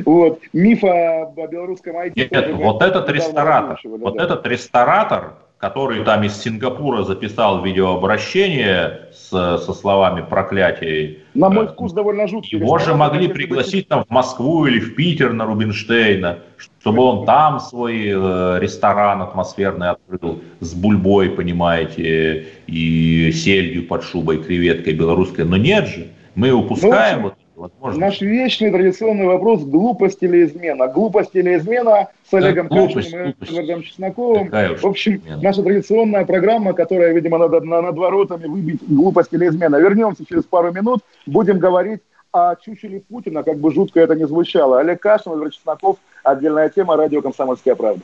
[0.06, 0.40] Вот.
[0.52, 2.12] Миф о, о белорусском IT.
[2.16, 4.24] Нет, вот этот ресторатор, вот да.
[4.24, 11.23] этот ресторатор, который там из Сингапура записал видеообращение с, со словами проклятий.
[11.34, 12.58] На мой вкус довольно жуткий.
[12.58, 16.38] Его же могли пригласить там в Москву или в Питер на Рубинштейна,
[16.80, 24.38] чтобы он там свой э, ресторан атмосферный открыл с бульбой, понимаете, и сельдью под шубой,
[24.38, 25.44] креветкой белорусской.
[25.44, 28.00] Но нет же, мы упускаем ну, вот возможность.
[28.00, 30.88] Наш вечный традиционный вопрос– глупость или измена?
[30.88, 34.48] Глупость или измена с Олегом да, Кашиным и Эдвардом Чесноком.
[34.48, 35.42] В общем, измена.
[35.42, 39.76] наша традиционная программа, которая, видимо, надо над воротами выбить глупость или измена.
[39.76, 42.00] Вернемся через пару минут, будем говорить
[42.32, 44.80] о чучеле Путина, как бы жутко это ни звучало.
[44.80, 48.02] Олег Кашин, Эдвард Чесноков, отдельная тема, радио «Комсомольская правда».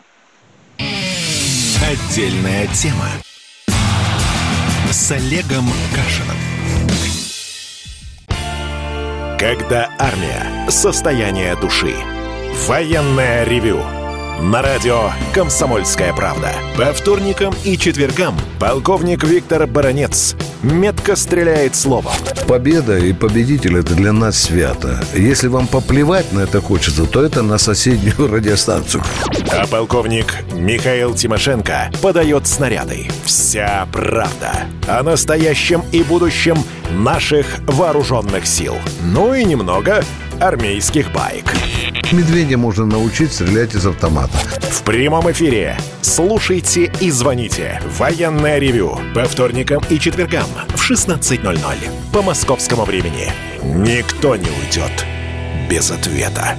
[1.83, 3.07] Отдельная тема
[4.93, 6.60] с Олегом Кашиным.
[9.41, 10.69] Когда армия.
[10.69, 11.95] Состояние души.
[12.69, 13.79] Военное ревю.
[14.43, 16.53] На радио «Комсомольская правда».
[16.77, 22.13] По вторникам и четвергам полковник Виктор Баранец метко стреляет словом.
[22.47, 25.03] Победа и победитель– это для нас свято.
[25.15, 29.03] Если вам поплевать на это хочется, то это на соседнюю радиостанцию.
[29.53, 33.09] А полковник Михаил Тимошенко подает снаряды.
[33.25, 34.53] Вся правда
[34.87, 36.57] о настоящем и будущем
[36.91, 38.77] наших вооруженных сил.
[39.03, 40.03] Ну и немного
[40.41, 41.45] армейских байк.
[42.13, 44.37] Медведя можно научить стрелять из автомата.
[44.71, 45.77] В прямом эфире.
[46.03, 47.81] Слушайте и звоните.
[47.99, 48.99] Военное ревю.
[49.15, 52.13] По вторникам и четвергам в 16.00.
[52.13, 53.33] По московскому времени.
[53.63, 55.07] Никто не уйдет
[55.69, 56.57] без ответа.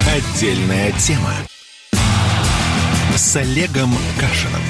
[0.00, 1.32] Отдельная тема.
[3.16, 4.62] С Олегом Кашином.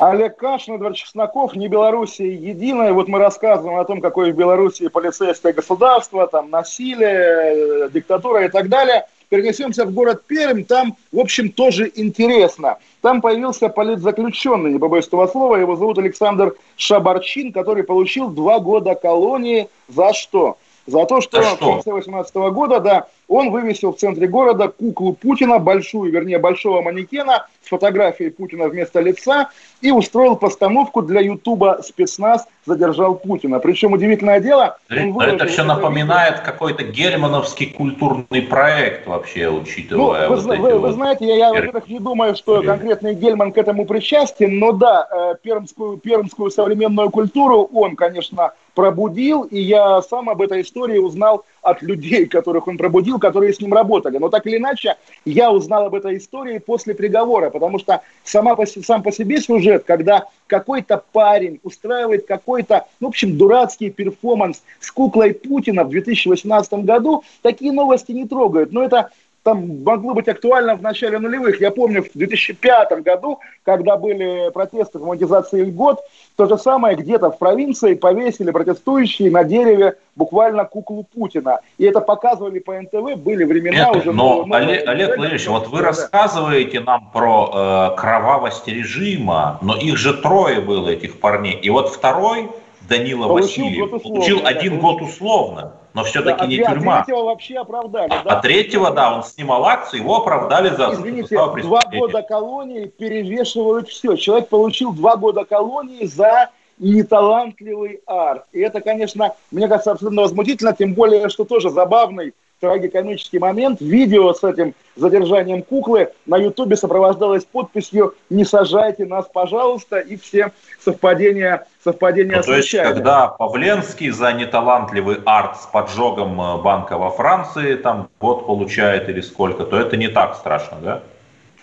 [0.00, 2.94] Олег Кашин, Эдвард Чесноков, не Белоруссия единая.
[2.94, 8.48] Вот мы рассказываем о том, какое в Белоруссии полицейское государство, там насилие, э, диктатура и
[8.48, 9.06] так далее.
[9.30, 12.78] Перенесемся в город Пермь, там, в общем, тоже интересно.
[13.00, 18.96] Там появился политзаключенный, не побоюсь этого слова, его зовут Александр Шабарчин, который получил два года
[18.96, 19.68] колонии.
[19.86, 20.58] За что?
[20.86, 21.54] За то, что, что?
[21.54, 26.82] в конце 2018 года, да, он вывесил в центре города куклу Путина, большую, вернее, большого
[26.82, 29.50] манекена с фотографией Путина вместо лица
[29.80, 33.60] и устроил постановку для Ютуба «Спецназ задержал Путина».
[33.60, 34.78] Причем, удивительное дело...
[34.88, 36.44] это все напоминает видео.
[36.44, 41.52] какой-то германовский культурный проект вообще, учитывая ну, вы, вот вы, вот вы знаете, я, я
[41.52, 47.10] во-первых, не думаю, что конкретный Гельман к этому причастен, но да, э, пермскую, пермскую современную
[47.10, 52.78] культуру он, конечно, пробудил, и я сам об этой истории узнал от людей, которых он
[52.78, 54.18] пробудил, которые с ним работали.
[54.18, 58.66] Но так или иначе, я узнал об этой истории после приговора, потому что сама по,
[58.66, 64.90] сам по себе сюжет, когда какой-то парень устраивает какой-то, ну, в общем, дурацкий перформанс с
[64.90, 68.72] куклой Путина в 2018 году, такие новости не трогают.
[68.72, 69.10] Но это
[69.42, 71.60] там могло быть актуально в начале нулевых.
[71.60, 76.00] Я помню, в 2005 году, когда были протесты в монетизации льгот,
[76.36, 81.60] то же самое где-то в провинции повесили протестующие на дереве буквально куклу Путина.
[81.78, 84.12] И это показывали по НТВ, были времена Нет, уже...
[84.12, 85.86] Но, но Олег, Олег Владимирович, вот вы да.
[85.86, 91.54] рассказываете нам про э, кровавость режима, но их же трое было, этих парней.
[91.54, 92.50] И вот второй,
[92.82, 96.98] Данила получил Васильев, год получил один да, год условно но все-таки да, не а тюрьма.
[96.98, 98.08] А третьего вообще оправдали.
[98.08, 98.22] Да?
[98.24, 104.16] а третьего, да, он снимал акцию, его оправдали за Извините, два года колонии перевешивают все.
[104.16, 108.44] Человек получил два года колонии за неталантливый арт.
[108.52, 113.80] И это, конечно, мне кажется, абсолютно возмутительно, тем более, что тоже забавный трагикомический момент.
[113.80, 120.52] Видео с этим задержанием куклы на Ютубе сопровождалось подписью «Не сажайте нас, пожалуйста», и все
[120.78, 127.10] совпадения, совпадения ну, То есть, когда Павленский за неталантливый арт с поджогом э, банка во
[127.10, 131.02] Франции там год получает или сколько, то это не так страшно, да?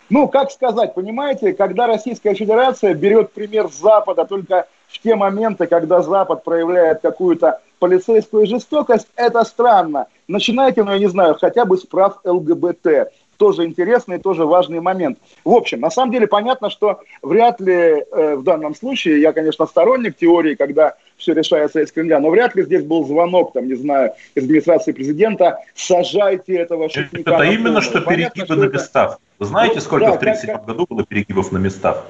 [0.10, 6.02] Ну, как сказать, понимаете, когда Российская Федерация берет пример Запада только в те моменты, когда
[6.02, 10.08] Запад проявляет какую-то полицейскую жестокость, это странно.
[10.28, 15.20] Начинайте, ну, я не знаю, хотя бы с прав ЛГБТ тоже интересный, тоже важный момент.
[15.46, 19.66] В общем, на самом деле понятно, что вряд ли э, в данном случае, я, конечно,
[19.66, 23.76] сторонник теории, когда все решается из Кремля, но вряд ли здесь был звонок, там, не
[23.76, 27.32] знаю, из администрации президента, сажайте этого шутника.
[27.36, 29.20] Это именно что перегибы понятно, на местах.
[29.40, 32.06] Вы знаете, ну, сколько да, в 1937 году было перегибов на местах?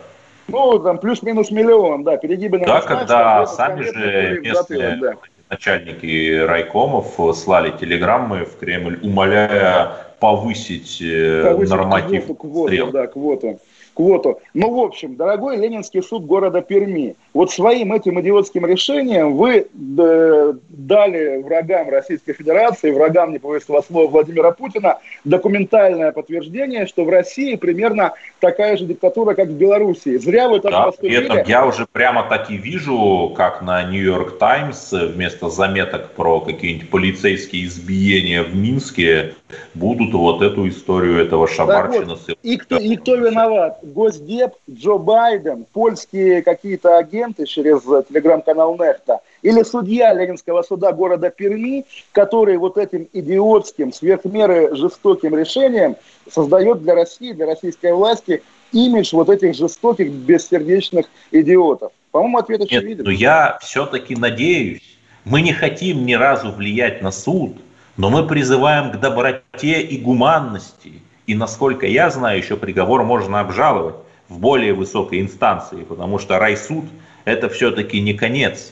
[0.48, 2.90] Ну, там плюс-минус миллион, да, перегибы на да, местах.
[2.90, 5.14] Да, когда сами же местные да.
[5.50, 13.60] Начальники райкомов слали телеграммы в Кремль, умоляя повысить, э, повысить норматив квоту, квоту, да, квоту
[13.98, 14.40] квоту.
[14.54, 20.54] Ну, в общем, дорогой Ленинский суд города Перми, вот своим этим идиотским решением вы э,
[20.70, 27.56] дали врагам Российской Федерации, врагам, не повесил слова, Владимира Путина, документальное подтверждение, что в России
[27.56, 30.18] примерно такая же диктатура, как в Белоруссии.
[30.18, 31.18] Зря вы так да, поступили.
[31.18, 36.40] При этом я уже прямо так и вижу, как на Нью-Йорк Таймс вместо заметок про
[36.40, 39.34] какие-нибудь полицейские избиения в Минске
[39.74, 42.16] будут вот эту историю этого шабарчина.
[42.16, 43.80] Вот, и, кто, и кто виноват?
[43.82, 51.86] Госдеп, Джо Байден, польские какие-то агенты через телеграм-канал Нехта или судья Ленинского суда города Перми,
[52.12, 55.96] который вот этим идиотским, сверхмеры жестоким решением
[56.30, 61.92] создает для России, для российской власти имидж вот этих жестоких, бессердечных идиотов.
[62.12, 62.98] По-моему, ответ очевиден.
[62.98, 64.82] Нет, но я все-таки надеюсь,
[65.24, 67.58] мы не хотим ни разу влиять на суд,
[67.98, 73.96] но мы призываем к доброте и гуманности– и насколько я знаю, еще приговор можно обжаловать
[74.30, 76.86] в более высокой инстанции, потому что райсуд–
[77.26, 78.72] это все-таки не конец.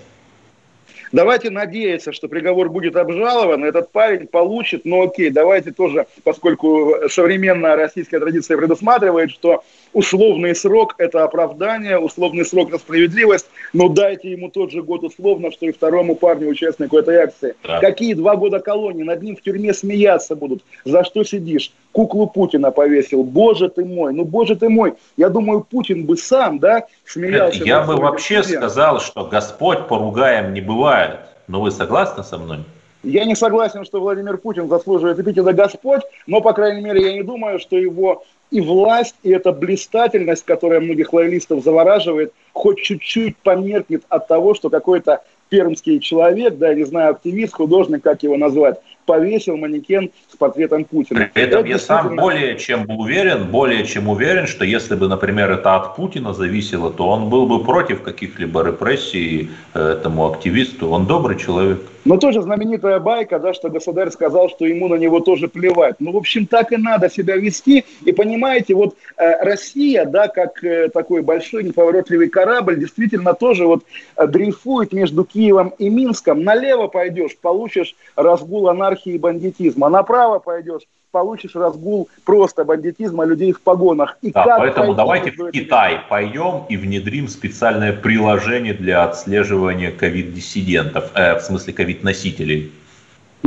[1.12, 7.76] Давайте надеяться, что приговор будет обжалован, этот парень получит, но окей, давайте тоже, поскольку современная
[7.76, 14.50] российская традиция предусматривает, что условный срок– это оправдание, условный срок– это справедливость, но дайте ему
[14.50, 17.56] тот же год условно, что и второму парню, участнику этой акции.
[17.64, 17.80] Да.
[17.80, 19.04] Какие два года колонии?
[19.04, 20.64] Над ним в тюрьме смеяться будут.
[20.84, 21.72] За что сидишь?
[21.96, 23.24] Куклу Путина повесил.
[23.24, 24.96] Боже ты мой, ну боже ты мой.
[25.16, 27.64] Я думаю, Путин бы сам, да, смеялся.
[27.64, 28.66] Я бы вообще студент.
[28.66, 31.20] сказал, что Господь поругаем не бывает.
[31.48, 32.66] Но вы согласны со мной?
[33.04, 37.24] Я не согласен, что Владимир Путин заслуживает эпитета Господь, но, по крайней мере, я не
[37.24, 44.04] думаю, что его и власть, и эта блистательность, которая многих лоялистов завораживает, хоть чуть-чуть померкнет
[44.10, 48.82] от того, что какой-то пермский человек, да, я не знаю, активист, художник, как его назвать,
[49.06, 51.30] повесил манекен с портретом Путина.
[51.34, 55.52] При этом это я сам более чем уверен, более чем уверен, что если бы, например,
[55.52, 60.90] это от Путина зависело, то он был бы против каких-либо репрессий э, этому активисту.
[60.90, 61.82] Он добрый человек.
[62.06, 65.96] Но тоже знаменитая байка, да, что государь сказал, что ему на него тоже плевать.
[66.00, 67.84] Ну, в общем, так и надо себя вести.
[68.04, 73.84] И понимаете, вот э, Россия, да, как э, такой большой неповоротливый корабль, действительно тоже вот
[74.18, 76.44] э, дрейфует между Киевом и Минском.
[76.44, 79.90] Налево пойдешь, получишь разгул анархии и бандитизма.
[79.90, 80.84] Направо пойдешь,
[81.16, 84.18] получишь разгул просто бандитизма людей в погонах.
[84.22, 91.40] И да, поэтому давайте в Китай пойдем и внедрим специальное приложение для отслеживания ковид-диссидентов, э,
[91.40, 92.74] в смысле ковид-носителей.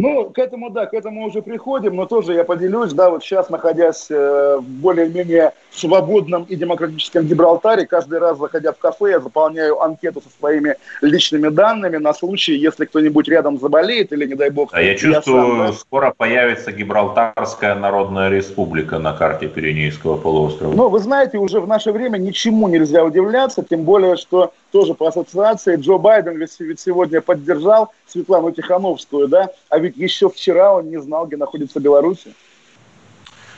[0.00, 3.50] Ну, к этому, да, к этому уже приходим, но тоже я поделюсь, да, вот сейчас,
[3.50, 9.80] находясь э, в более-менее свободном и демократическом Гибралтаре, каждый раз, заходя в кафе, я заполняю
[9.80, 14.70] анкету со своими личными данными на случай, если кто-нибудь рядом заболеет или, не дай бог...
[14.72, 15.72] А я чувствую, я сам, да?
[15.72, 20.74] скоро появится Гибралтарская Народная Республика на карте Пиренейского полуострова.
[20.74, 25.08] Ну, вы знаете, уже в наше время ничему нельзя удивляться, тем более, что тоже по
[25.08, 31.00] ассоциации Джо Байден ведь, сегодня поддержал Светлану Тихановскую, да, а ведь еще вчера он не
[31.00, 32.24] знал, где находится Беларусь.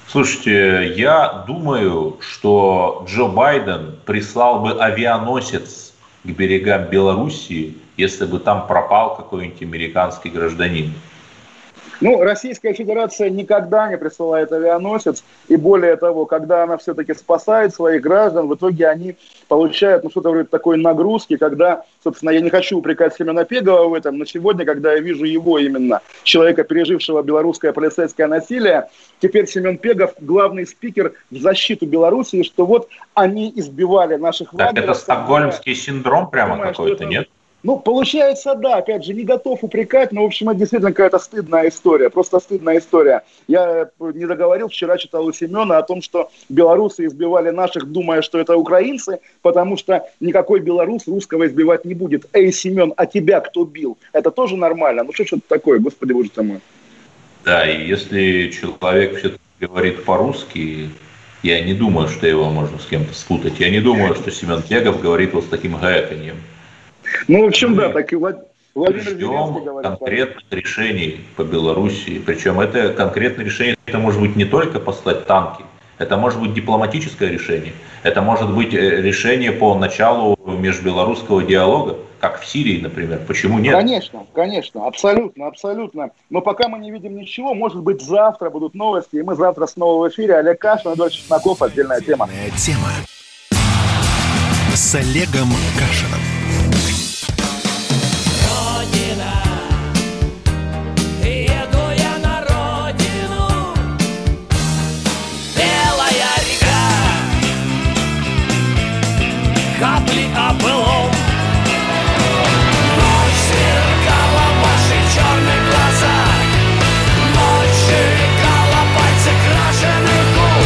[0.09, 5.93] Слушайте, я думаю, что Джо Байден прислал бы авианосец
[6.25, 10.93] к берегам Белоруссии, если бы там пропал какой-нибудь американский гражданин.
[12.01, 18.01] Ну, Российская Федерация никогда не присылает авианосец, и более того, когда она все-таки спасает своих
[18.01, 19.17] граждан, в итоге они
[19.49, 23.95] получают, ну, что-то вроде такой нагрузки, когда, собственно, я не хочу упрекать Семена Пегова в
[23.95, 28.89] этом, но сегодня, когда я вижу его именно, человека, пережившего белорусское полицейское насилие,
[29.21, 34.95] теперь Семен Пегов главный спикер в защиту Белоруссии, что вот они избивали наших Так это
[34.95, 37.29] стокгольмский синдром прямо какой-то, нет?
[37.63, 41.69] Ну, получается, да, опять же, не готов упрекать, но, в общем, это действительно какая-то стыдная
[41.69, 43.23] история, просто стыдная история.
[43.49, 48.39] Я не договорил, вчера читал у Семена о том, что белорусы избивали наших, думая, что
[48.39, 52.27] это украинцы, потому что никакой белорус русского избивать не будет.
[52.33, 53.99] Эй, Семен, а тебя кто бил?
[54.13, 55.05] Это тоже нормально?
[55.05, 56.61] Ну, что ж это такое, господи боже ты мой.
[57.45, 60.91] Да, и если человек все-таки говорит по-русски,
[61.43, 63.61] я не думаю, что его можно с кем-то спутать.
[63.61, 66.37] Я не думаю, что Семен Тегов говорит вот с таким гаяканьем.
[67.29, 72.23] Ну, в общем, да, так и, Владимир ждем конкретных решений по Белоруссии.
[72.25, 75.65] Причем это конкретное решение, это может быть не только послать танки,
[75.99, 77.73] это может быть дипломатическое решение,
[78.05, 83.21] это может быть э, решение по началу межбелорусского диалога, как в Сирии, например.
[83.27, 83.75] Почему нет?
[83.75, 86.11] Конечно, конечно, абсолютно, абсолютно.
[86.31, 90.07] Но пока мы не видим ничего, может быть, завтра будут новости, и мы завтра снова
[90.07, 90.37] в эфире.
[90.37, 92.29] Олег Кашин, Эдуард Чесноков, отдельная тема.
[92.57, 92.89] Тема
[94.75, 96.30] с Олегом Кашином.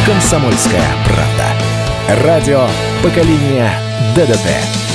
[0.06, 2.22] «Комсомольская правда».
[2.24, 2.68] Радио
[3.02, 3.72] поколения
[4.14, 4.93] ДДТ».